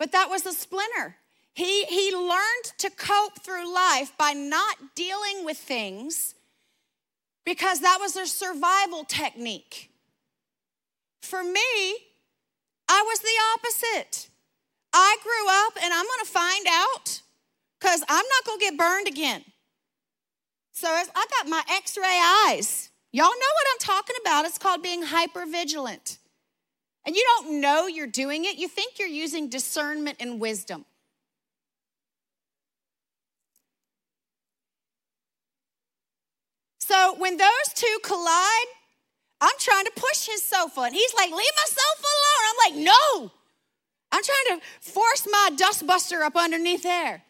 [0.00, 1.16] But that was a splinter.
[1.52, 6.34] He, he learned to cope through life by not dealing with things
[7.44, 9.90] because that was a survival technique.
[11.20, 11.98] For me,
[12.88, 14.30] I was the opposite.
[14.94, 17.20] I grew up and I'm gonna find out
[17.78, 19.44] because I'm not gonna get burned again.
[20.72, 22.88] So I got my x ray eyes.
[23.12, 24.46] Y'all know what I'm talking about.
[24.46, 26.19] It's called being hyper vigilant.
[27.06, 30.84] And you don't know you're doing it, you think you're using discernment and wisdom.
[36.80, 38.66] So when those two collide,
[39.40, 42.42] I'm trying to push his sofa, and he's like, Leave my sofa alone.
[42.48, 43.32] I'm like, No.
[44.12, 47.22] I'm trying to force my dustbuster up underneath there.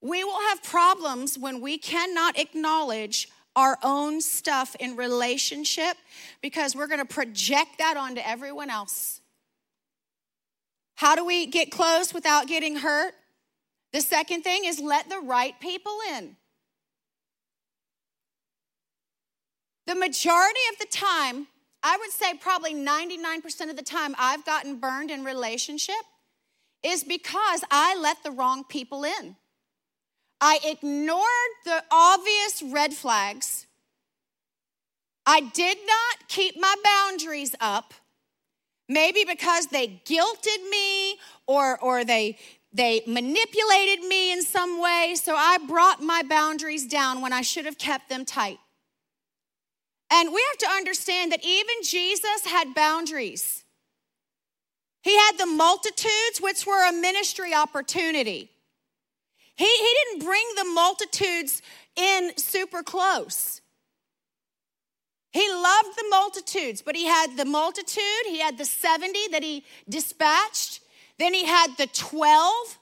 [0.00, 5.96] We will have problems when we cannot acknowledge our own stuff in relationship
[6.42, 9.20] because we're going to project that onto everyone else.
[10.96, 13.14] How do we get close without getting hurt?
[13.92, 16.36] The second thing is let the right people in.
[19.86, 21.46] The majority of the time,
[21.82, 25.94] I would say probably 99% of the time I've gotten burned in relationship
[26.82, 29.36] is because I let the wrong people in.
[30.40, 31.24] I ignored
[31.64, 33.66] the obvious red flags.
[35.24, 37.94] I did not keep my boundaries up.
[38.88, 41.18] Maybe because they guilted me
[41.48, 42.38] or, or they,
[42.72, 45.16] they manipulated me in some way.
[45.16, 48.58] So I brought my boundaries down when I should have kept them tight.
[50.12, 53.64] And we have to understand that even Jesus had boundaries.
[55.02, 58.50] He had the multitudes, which were a ministry opportunity.
[59.56, 61.62] He, he didn't bring the multitudes
[61.96, 63.60] in super close.
[65.32, 69.64] He loved the multitudes, but he had the multitude, he had the 70 that he
[69.88, 70.80] dispatched,
[71.18, 72.78] then he had the 12.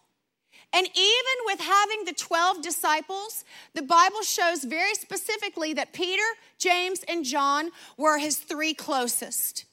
[0.72, 3.44] And even with having the 12 disciples,
[3.74, 6.22] the Bible shows very specifically that Peter,
[6.58, 9.64] James, and John were his three closest.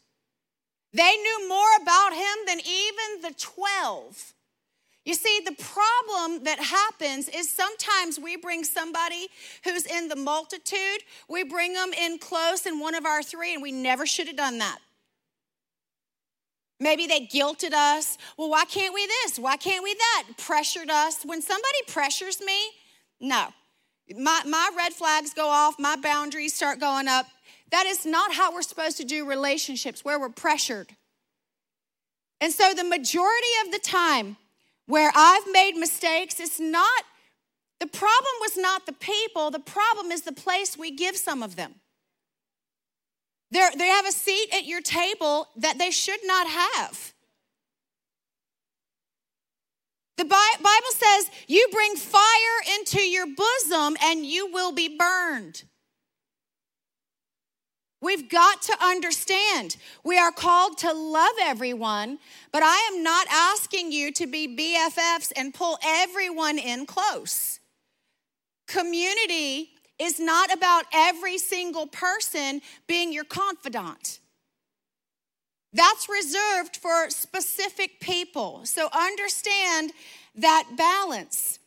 [0.94, 4.34] They knew more about him than even the 12.
[5.12, 9.28] You see, the problem that happens is sometimes we bring somebody
[9.66, 13.62] who's in the multitude, we bring them in close in one of our three, and
[13.62, 14.78] we never should have done that.
[16.80, 18.18] Maybe they guilted us.
[18.38, 19.38] Well, why can't we this?
[19.38, 20.28] Why can't we that?
[20.38, 21.24] Pressured us.
[21.26, 22.70] When somebody pressures me,
[23.20, 23.48] no.
[24.16, 27.26] My, my red flags go off, my boundaries start going up.
[27.72, 30.96] That is not how we're supposed to do relationships, where we're pressured.
[32.40, 34.38] And so, the majority of the time,
[34.88, 37.04] where I've made mistakes, it's not,
[37.80, 41.56] the problem was not the people, the problem is the place we give some of
[41.56, 41.76] them.
[43.52, 47.14] They're, they have a seat at your table that they should not have.
[50.18, 55.64] The Bible says, You bring fire into your bosom and you will be burned.
[58.02, 62.18] We've got to understand we are called to love everyone,
[62.52, 67.60] but I am not asking you to be BFFs and pull everyone in close.
[68.68, 74.20] Community is not about every single person being your confidant.
[75.74, 78.62] That's reserved for specific people.
[78.66, 79.92] So understand
[80.36, 81.60] that balance.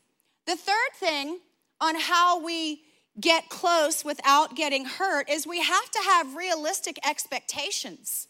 [0.46, 1.38] The third thing
[1.80, 2.82] on how we
[3.20, 8.28] get close without getting hurt is we have to have realistic expectations.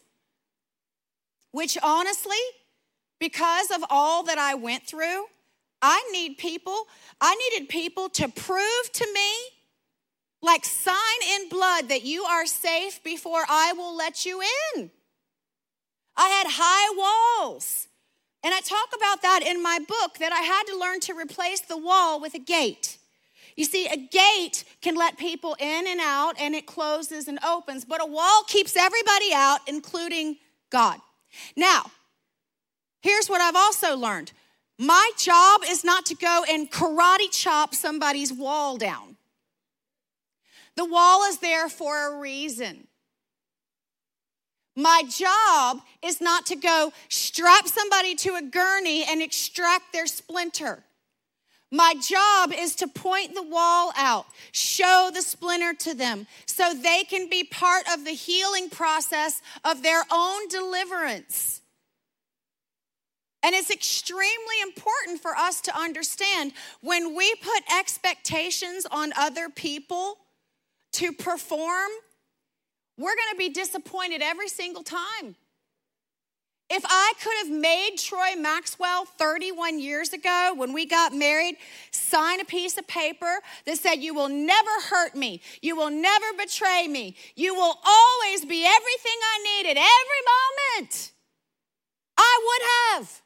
[1.52, 2.36] Which honestly,
[3.18, 5.26] because of all that I went through,
[5.80, 6.86] I need people,
[7.20, 9.30] I needed people to prove to me,
[10.42, 10.96] like sign
[11.34, 14.42] in blood, that you are safe before I will let you
[14.74, 14.90] in.
[16.16, 17.88] I had high walls.
[18.42, 21.60] And I talk about that in my book that I had to learn to replace
[21.60, 22.98] the wall with a gate.
[23.56, 27.84] You see, a gate can let people in and out and it closes and opens,
[27.84, 30.36] but a wall keeps everybody out, including
[30.70, 30.98] God.
[31.56, 31.90] Now,
[33.00, 34.32] here's what I've also learned
[34.78, 39.16] my job is not to go and karate chop somebody's wall down.
[40.76, 42.88] The wall is there for a reason.
[44.76, 50.82] My job is not to go strap somebody to a gurney and extract their splinter.
[51.74, 57.02] My job is to point the wall out, show the splinter to them so they
[57.02, 61.62] can be part of the healing process of their own deliverance.
[63.42, 70.18] And it's extremely important for us to understand when we put expectations on other people
[70.92, 71.90] to perform,
[72.96, 75.34] we're gonna be disappointed every single time.
[76.70, 81.56] If I could have made Troy Maxwell 31 years ago when we got married
[81.90, 86.26] sign a piece of paper that said, You will never hurt me, you will never
[86.38, 90.22] betray me, you will always be everything I need at every
[90.80, 91.12] moment,
[92.16, 93.20] I would have.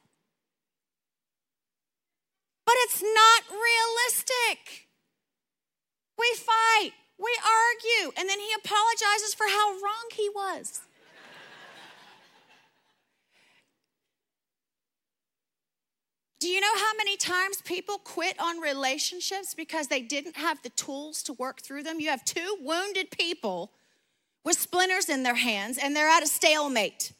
[2.66, 4.88] But it's not realistic.
[6.18, 10.80] We fight, we argue, and then he apologizes for how wrong he was.
[16.40, 20.68] Do you know how many times people quit on relationships because they didn't have the
[20.70, 21.98] tools to work through them?
[21.98, 23.72] You have two wounded people
[24.44, 27.12] with splinters in their hands and they're at a stalemate.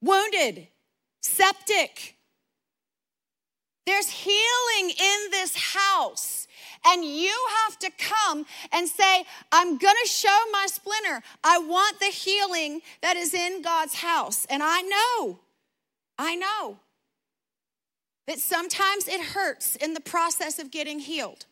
[0.00, 0.68] Wounded,
[1.20, 2.16] septic,
[3.86, 6.46] there's healing in this house.
[6.86, 11.22] And you have to come and say, I'm going to show my splinter.
[11.44, 14.46] I want the healing that is in God's house.
[14.46, 15.38] And I know,
[16.22, 16.78] I know
[18.28, 21.46] that sometimes it hurts in the process of getting healed.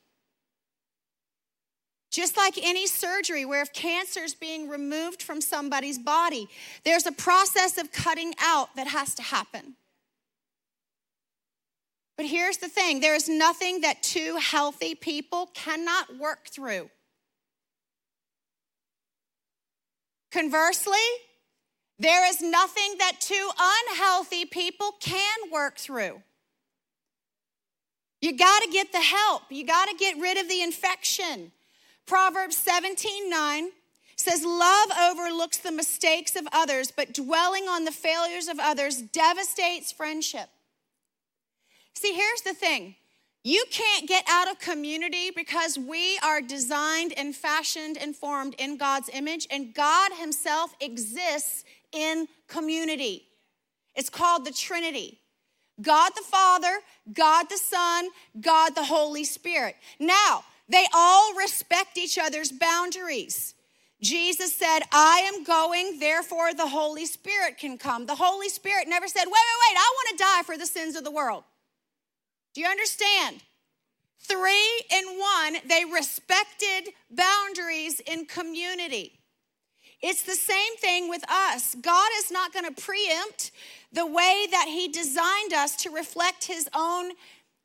[2.12, 6.48] Just like any surgery, where if cancer is being removed from somebody's body,
[6.84, 9.74] there's a process of cutting out that has to happen.
[12.16, 16.90] But here's the thing there is nothing that two healthy people cannot work through.
[20.30, 20.94] Conversely,
[22.00, 26.22] there is nothing that two unhealthy people can work through.
[28.22, 29.42] You got to get the help.
[29.50, 31.52] You got to get rid of the infection.
[32.06, 33.68] Proverbs 17 9
[34.16, 39.92] says, Love overlooks the mistakes of others, but dwelling on the failures of others devastates
[39.92, 40.48] friendship.
[41.92, 42.96] See, here's the thing
[43.44, 48.78] you can't get out of community because we are designed and fashioned and formed in
[48.78, 53.26] God's image, and God Himself exists in community.
[53.94, 55.20] It's called the Trinity.
[55.80, 56.80] God the Father,
[57.12, 58.08] God the Son,
[58.40, 59.76] God the Holy Spirit.
[59.98, 63.54] Now, they all respect each other's boundaries.
[64.00, 68.06] Jesus said, I am going, therefore the Holy Spirit can come.
[68.06, 70.96] The Holy Spirit never said, wait, wait, wait, I want to die for the sins
[70.96, 71.44] of the world.
[72.54, 73.40] Do you understand?
[74.20, 79.19] Three in one, they respected boundaries in community.
[80.02, 81.76] It's the same thing with us.
[81.80, 83.50] God is not going to preempt
[83.92, 87.12] the way that He designed us to reflect His own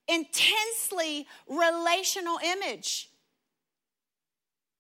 [0.07, 3.09] intensely relational image.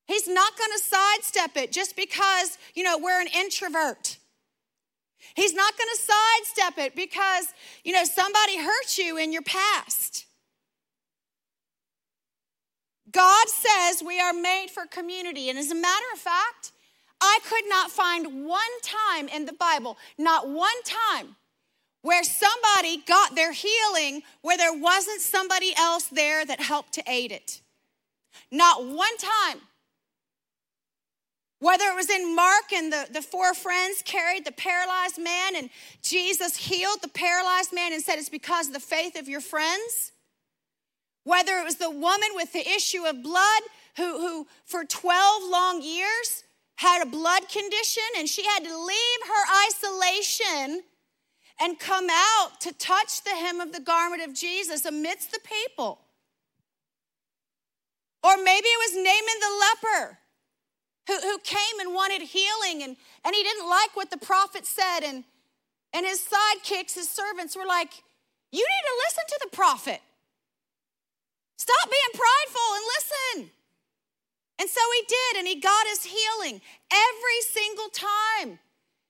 [0.07, 4.17] He's not going to sidestep it just because, you know, we're an introvert.
[5.35, 7.47] He's not going to sidestep it because,
[7.83, 10.25] you know, somebody hurt you in your past.
[13.11, 15.49] God says we are made for community.
[15.49, 16.73] And as a matter of fact,
[17.25, 21.35] I could not find one time in the Bible, not one time,
[22.01, 27.31] where somebody got their healing where there wasn't somebody else there that helped to aid
[27.31, 27.61] it.
[28.51, 29.61] Not one time.
[31.59, 35.69] Whether it was in Mark and the, the four friends carried the paralyzed man and
[36.03, 40.11] Jesus healed the paralyzed man and said it's because of the faith of your friends.
[41.23, 43.63] Whether it was the woman with the issue of blood
[43.97, 46.44] who, who for 12 long years
[46.77, 50.83] had a blood condition and she had to leave her isolation
[51.61, 55.99] and come out to touch the hem of the garment of Jesus amidst the people.
[58.23, 60.17] Or maybe it was Naaman the leper
[61.07, 65.01] who, who came and wanted healing and, and he didn't like what the prophet said.
[65.01, 65.23] And,
[65.93, 67.93] and his sidekicks, his servants, were like,
[68.51, 70.01] You need to listen to the prophet.
[71.57, 73.54] Stop being prideful and listen.
[74.59, 78.59] And so he did, and he got his healing every single time.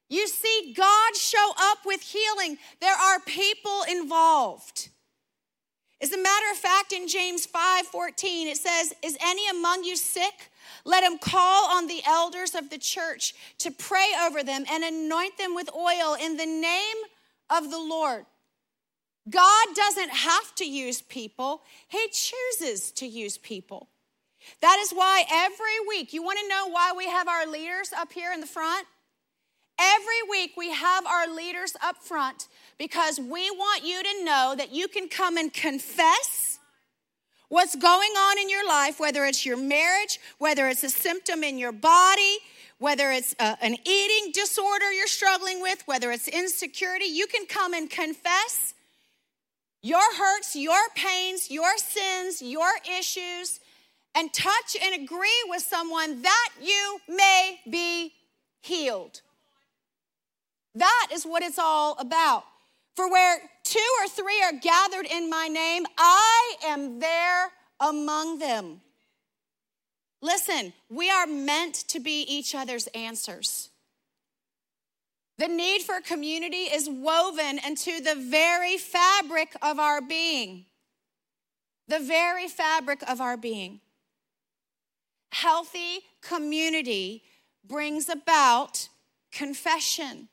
[0.09, 4.89] You see God show up with healing, there are people involved.
[6.01, 9.95] As a matter of fact, in James 5 14, it says, Is any among you
[9.95, 10.51] sick?
[10.83, 15.37] Let him call on the elders of the church to pray over them and anoint
[15.37, 16.97] them with oil in the name
[17.49, 18.25] of the Lord.
[19.29, 23.89] God doesn't have to use people, He chooses to use people.
[24.61, 28.11] That is why every week, you want to know why we have our leaders up
[28.11, 28.87] here in the front?
[29.79, 34.71] Every week we have our leaders up front because we want you to know that
[34.71, 36.59] you can come and confess
[37.49, 41.57] what's going on in your life, whether it's your marriage, whether it's a symptom in
[41.57, 42.37] your body,
[42.77, 47.45] whether it's a, uh, an eating disorder you're struggling with, whether it's insecurity, you can
[47.45, 48.73] come and confess
[49.81, 53.59] your hurts, your pains, your sins, your issues,
[54.15, 58.13] and touch and agree with someone that you may be
[58.61, 59.21] healed.
[60.73, 62.45] That is what it's all about.
[62.95, 68.81] For where two or three are gathered in my name, I am there among them.
[70.21, 73.69] Listen, we are meant to be each other's answers.
[75.37, 80.65] The need for community is woven into the very fabric of our being.
[81.87, 83.81] The very fabric of our being.
[85.41, 87.21] Healthy community
[87.67, 88.87] brings about
[89.33, 90.29] confession.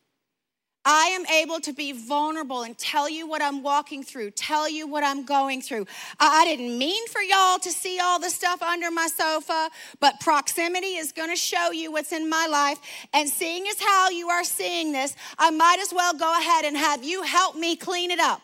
[0.85, 4.87] I am able to be vulnerable and tell you what I'm walking through, tell you
[4.87, 5.89] what I'm going through.
[6.21, 10.95] I didn't mean for y'all to see all the stuff under my sofa, but proximity
[10.95, 12.79] is going to show you what's in my life.
[13.13, 16.77] And seeing as how you are seeing this, I might as well go ahead and
[16.77, 18.41] have you help me clean it up.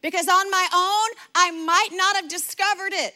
[0.00, 3.14] Because on my own, I might not have discovered it.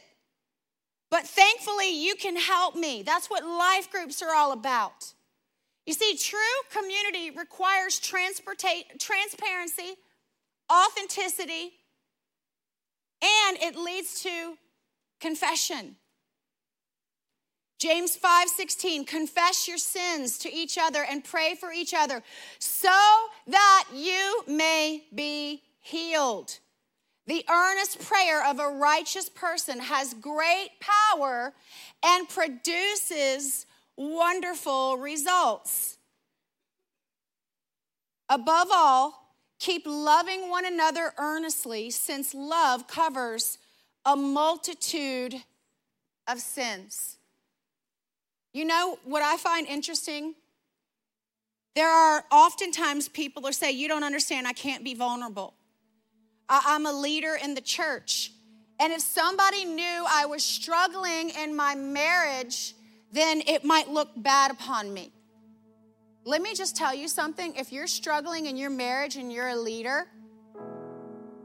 [1.10, 3.02] But thankfully, you can help me.
[3.02, 5.12] That's what life groups are all about.
[5.86, 6.38] You see, true
[6.70, 9.96] community requires transparency,
[10.72, 11.72] authenticity,
[13.22, 14.56] and it leads to
[15.20, 15.96] confession.
[17.78, 22.22] James 5:16 confess your sins to each other and pray for each other
[22.58, 26.58] so that you may be healed.
[27.26, 31.52] The earnest prayer of a righteous person has great power
[32.04, 33.66] and produces
[33.96, 35.98] wonderful results.
[38.28, 43.58] Above all, keep loving one another earnestly, since love covers
[44.04, 45.34] a multitude
[46.26, 47.18] of sins.
[48.52, 50.34] You know what I find interesting?
[51.76, 55.54] There are oftentimes people who say, You don't understand, I can't be vulnerable.
[56.50, 58.32] I'm a leader in the church.
[58.80, 62.74] And if somebody knew I was struggling in my marriage,
[63.12, 65.12] then it might look bad upon me.
[66.24, 67.54] Let me just tell you something.
[67.54, 70.08] If you're struggling in your marriage and you're a leader,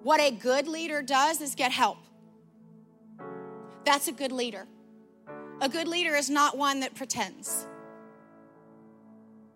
[0.03, 1.97] what a good leader does is get help.
[3.85, 4.67] That's a good leader.
[5.61, 7.67] A good leader is not one that pretends.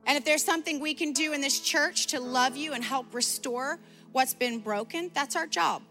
[0.06, 3.14] And if there's something we can do in this church to love you and help
[3.14, 3.80] restore
[4.12, 5.82] what's been broken, that's our job.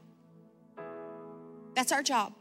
[1.74, 2.32] That's our job.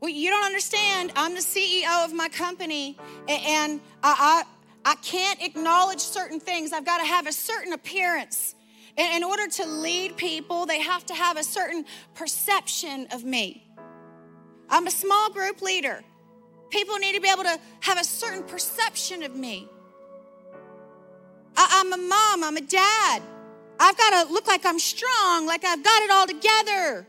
[0.00, 1.12] Well, you don't understand.
[1.16, 2.96] I'm the CEO of my company,
[3.28, 4.44] and I,
[4.84, 6.72] I, I can't acknowledge certain things.
[6.72, 8.54] I've got to have a certain appearance.
[8.96, 11.84] In order to lead people, they have to have a certain
[12.14, 13.64] perception of me.
[14.68, 16.02] I'm a small group leader.
[16.70, 19.68] People need to be able to have a certain perception of me.
[21.56, 23.22] I, am a mom, I'm a dad.
[23.80, 27.06] I've got to look like I'm strong, like I've got it all together.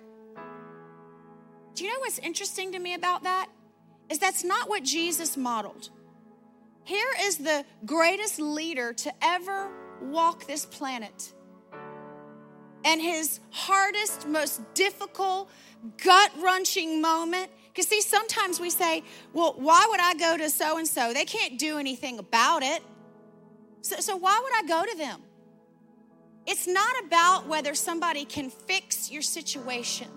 [1.74, 3.48] Do you know what's interesting to me about that?
[4.10, 5.90] Is that's not what Jesus modeled.
[6.84, 11.34] Here is the greatest leader to ever walk this planet.
[12.84, 15.50] And his hardest, most difficult,
[16.04, 17.52] gut wrenching moment.
[17.68, 19.04] Because, see, sometimes we say,
[19.34, 21.14] well, why would I go to so and so?
[21.14, 22.82] They can't do anything about it.
[23.82, 25.22] So, so, why would I go to them?
[26.52, 30.08] It's not about whether somebody can fix your situation.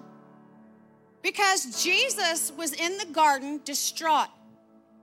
[1.23, 4.29] Because Jesus was in the garden distraught.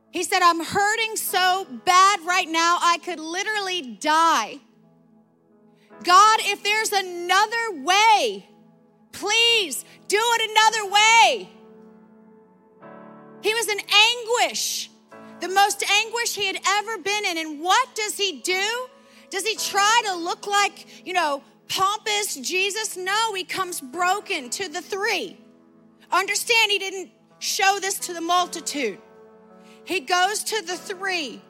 [0.10, 4.60] He said, I'm hurting so bad right now, I could literally die.
[6.04, 8.50] God, if there's another way,
[9.12, 11.50] please do it another way.
[13.44, 14.90] He was in anguish,
[15.42, 17.38] the most anguish he had ever been in.
[17.38, 18.88] And what does he do?
[19.30, 22.98] Does he try to look like, you know, pompous Jesus?
[22.98, 25.38] No, he comes broken to the three.
[26.12, 29.00] Understand, he didn't show this to the multitude.
[29.86, 31.42] He goes to the three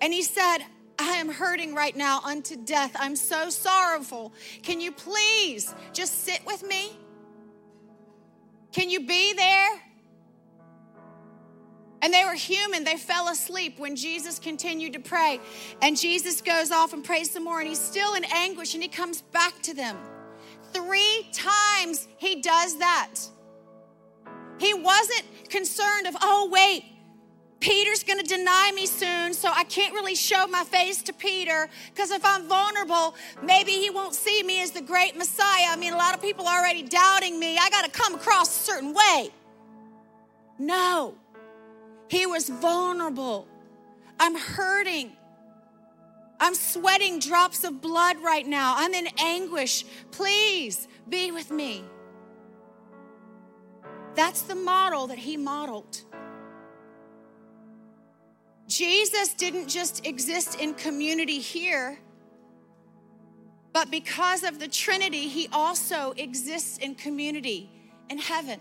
[0.00, 0.58] and he said,
[0.98, 2.94] I am hurting right now unto death.
[2.98, 4.32] I'm so sorrowful.
[4.62, 6.96] Can you please just sit with me?
[8.72, 9.80] Can you be there?
[12.02, 12.84] And they were human.
[12.84, 15.40] They fell asleep when Jesus continued to pray.
[15.80, 18.88] And Jesus goes off and prays some more, and he's still in anguish, and he
[18.88, 19.96] comes back to them.
[20.72, 23.14] Three times he does that.
[24.58, 26.84] He wasn't concerned of, oh, wait,
[27.62, 32.10] Peter's gonna deny me soon, so I can't really show my face to Peter because
[32.10, 35.66] if I'm vulnerable, maybe he won't see me as the great Messiah.
[35.68, 37.56] I mean, a lot of people are already doubting me.
[37.58, 39.30] I gotta come across a certain way.
[40.58, 41.14] No.
[42.12, 43.48] He was vulnerable.
[44.20, 45.12] I'm hurting.
[46.38, 48.74] I'm sweating drops of blood right now.
[48.76, 49.86] I'm in anguish.
[50.10, 51.82] Please be with me.
[54.14, 56.02] That's the model that he modeled.
[58.68, 61.98] Jesus didn't just exist in community here,
[63.72, 67.70] but because of the Trinity, he also exists in community
[68.10, 68.60] in heaven.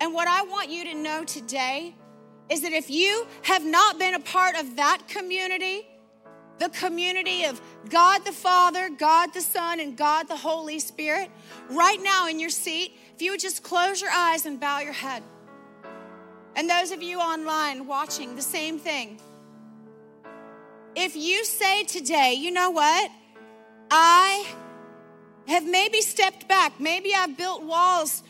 [0.00, 1.94] And what I want you to know today
[2.50, 5.86] is that if you have not been a part of that community,
[6.58, 11.30] the community of God the Father, God the Son, and God the Holy Spirit,
[11.70, 14.92] right now in your seat, if you would just close your eyes and bow your
[14.92, 15.22] head.
[16.54, 19.20] And those of you online watching, the same thing.
[20.94, 23.10] If you say today, you know what?
[23.90, 24.46] I
[25.46, 28.22] have maybe stepped back, maybe I've built walls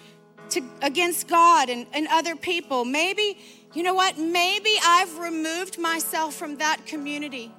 [0.51, 2.84] to, against God and, and other people.
[2.84, 3.38] Maybe,
[3.74, 4.18] you know what?
[4.18, 7.53] Maybe I've removed myself from that community.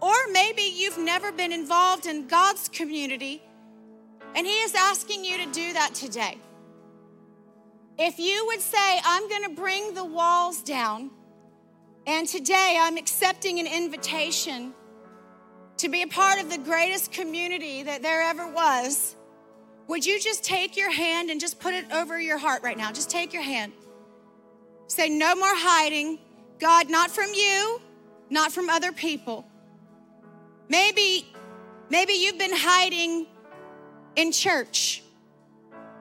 [0.00, 3.42] Or maybe you've never been involved in God's community
[4.34, 6.38] and He is asking you to do that today.
[7.98, 11.10] If you would say, I'm going to bring the walls down,
[12.06, 14.72] and today I'm accepting an invitation
[15.78, 19.16] to be a part of the greatest community that there ever was
[19.90, 22.92] would you just take your hand and just put it over your heart right now?
[22.92, 23.72] Just take your hand.
[24.86, 26.20] Say, no more hiding.
[26.60, 27.80] God, not from you,
[28.30, 29.44] not from other people.
[30.68, 31.26] Maybe,
[31.88, 33.26] maybe you've been hiding
[34.14, 35.02] in church.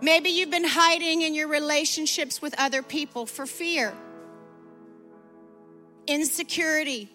[0.02, 3.92] Maybe you've been hiding in your relationships with other people for fear,
[6.06, 7.10] insecurity,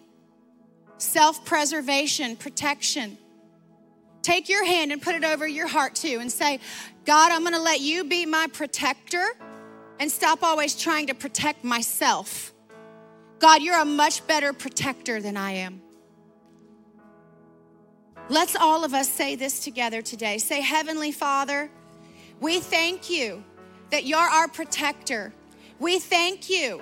[0.98, 3.16] self preservation, protection.
[4.24, 6.58] Take your hand and put it over your heart too and say,
[7.04, 9.26] God, I'm gonna let you be my protector
[10.00, 12.54] and stop always trying to protect myself.
[13.38, 15.82] God, you're a much better protector than I am.
[18.30, 20.38] Let's all of us say this together today.
[20.38, 21.70] Say, Heavenly Father,
[22.40, 23.44] we thank you
[23.90, 25.34] that you're our protector.
[25.78, 26.80] We thank you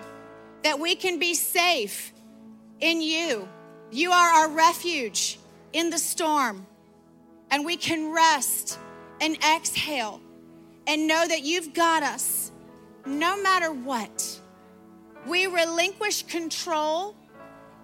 [0.62, 2.12] that we can be safe
[2.78, 3.48] in you.
[3.90, 5.40] You are our refuge
[5.72, 6.68] in the storm
[7.52, 8.78] and we can rest
[9.20, 10.20] and exhale
[10.86, 12.50] and know that you've got us
[13.06, 14.40] no matter what.
[15.26, 17.14] We relinquish control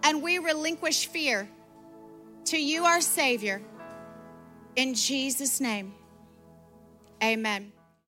[0.02, 1.48] and we relinquish fear
[2.46, 3.60] to you, our Savior.
[4.74, 5.92] In Jesus' name,
[7.22, 7.72] amen.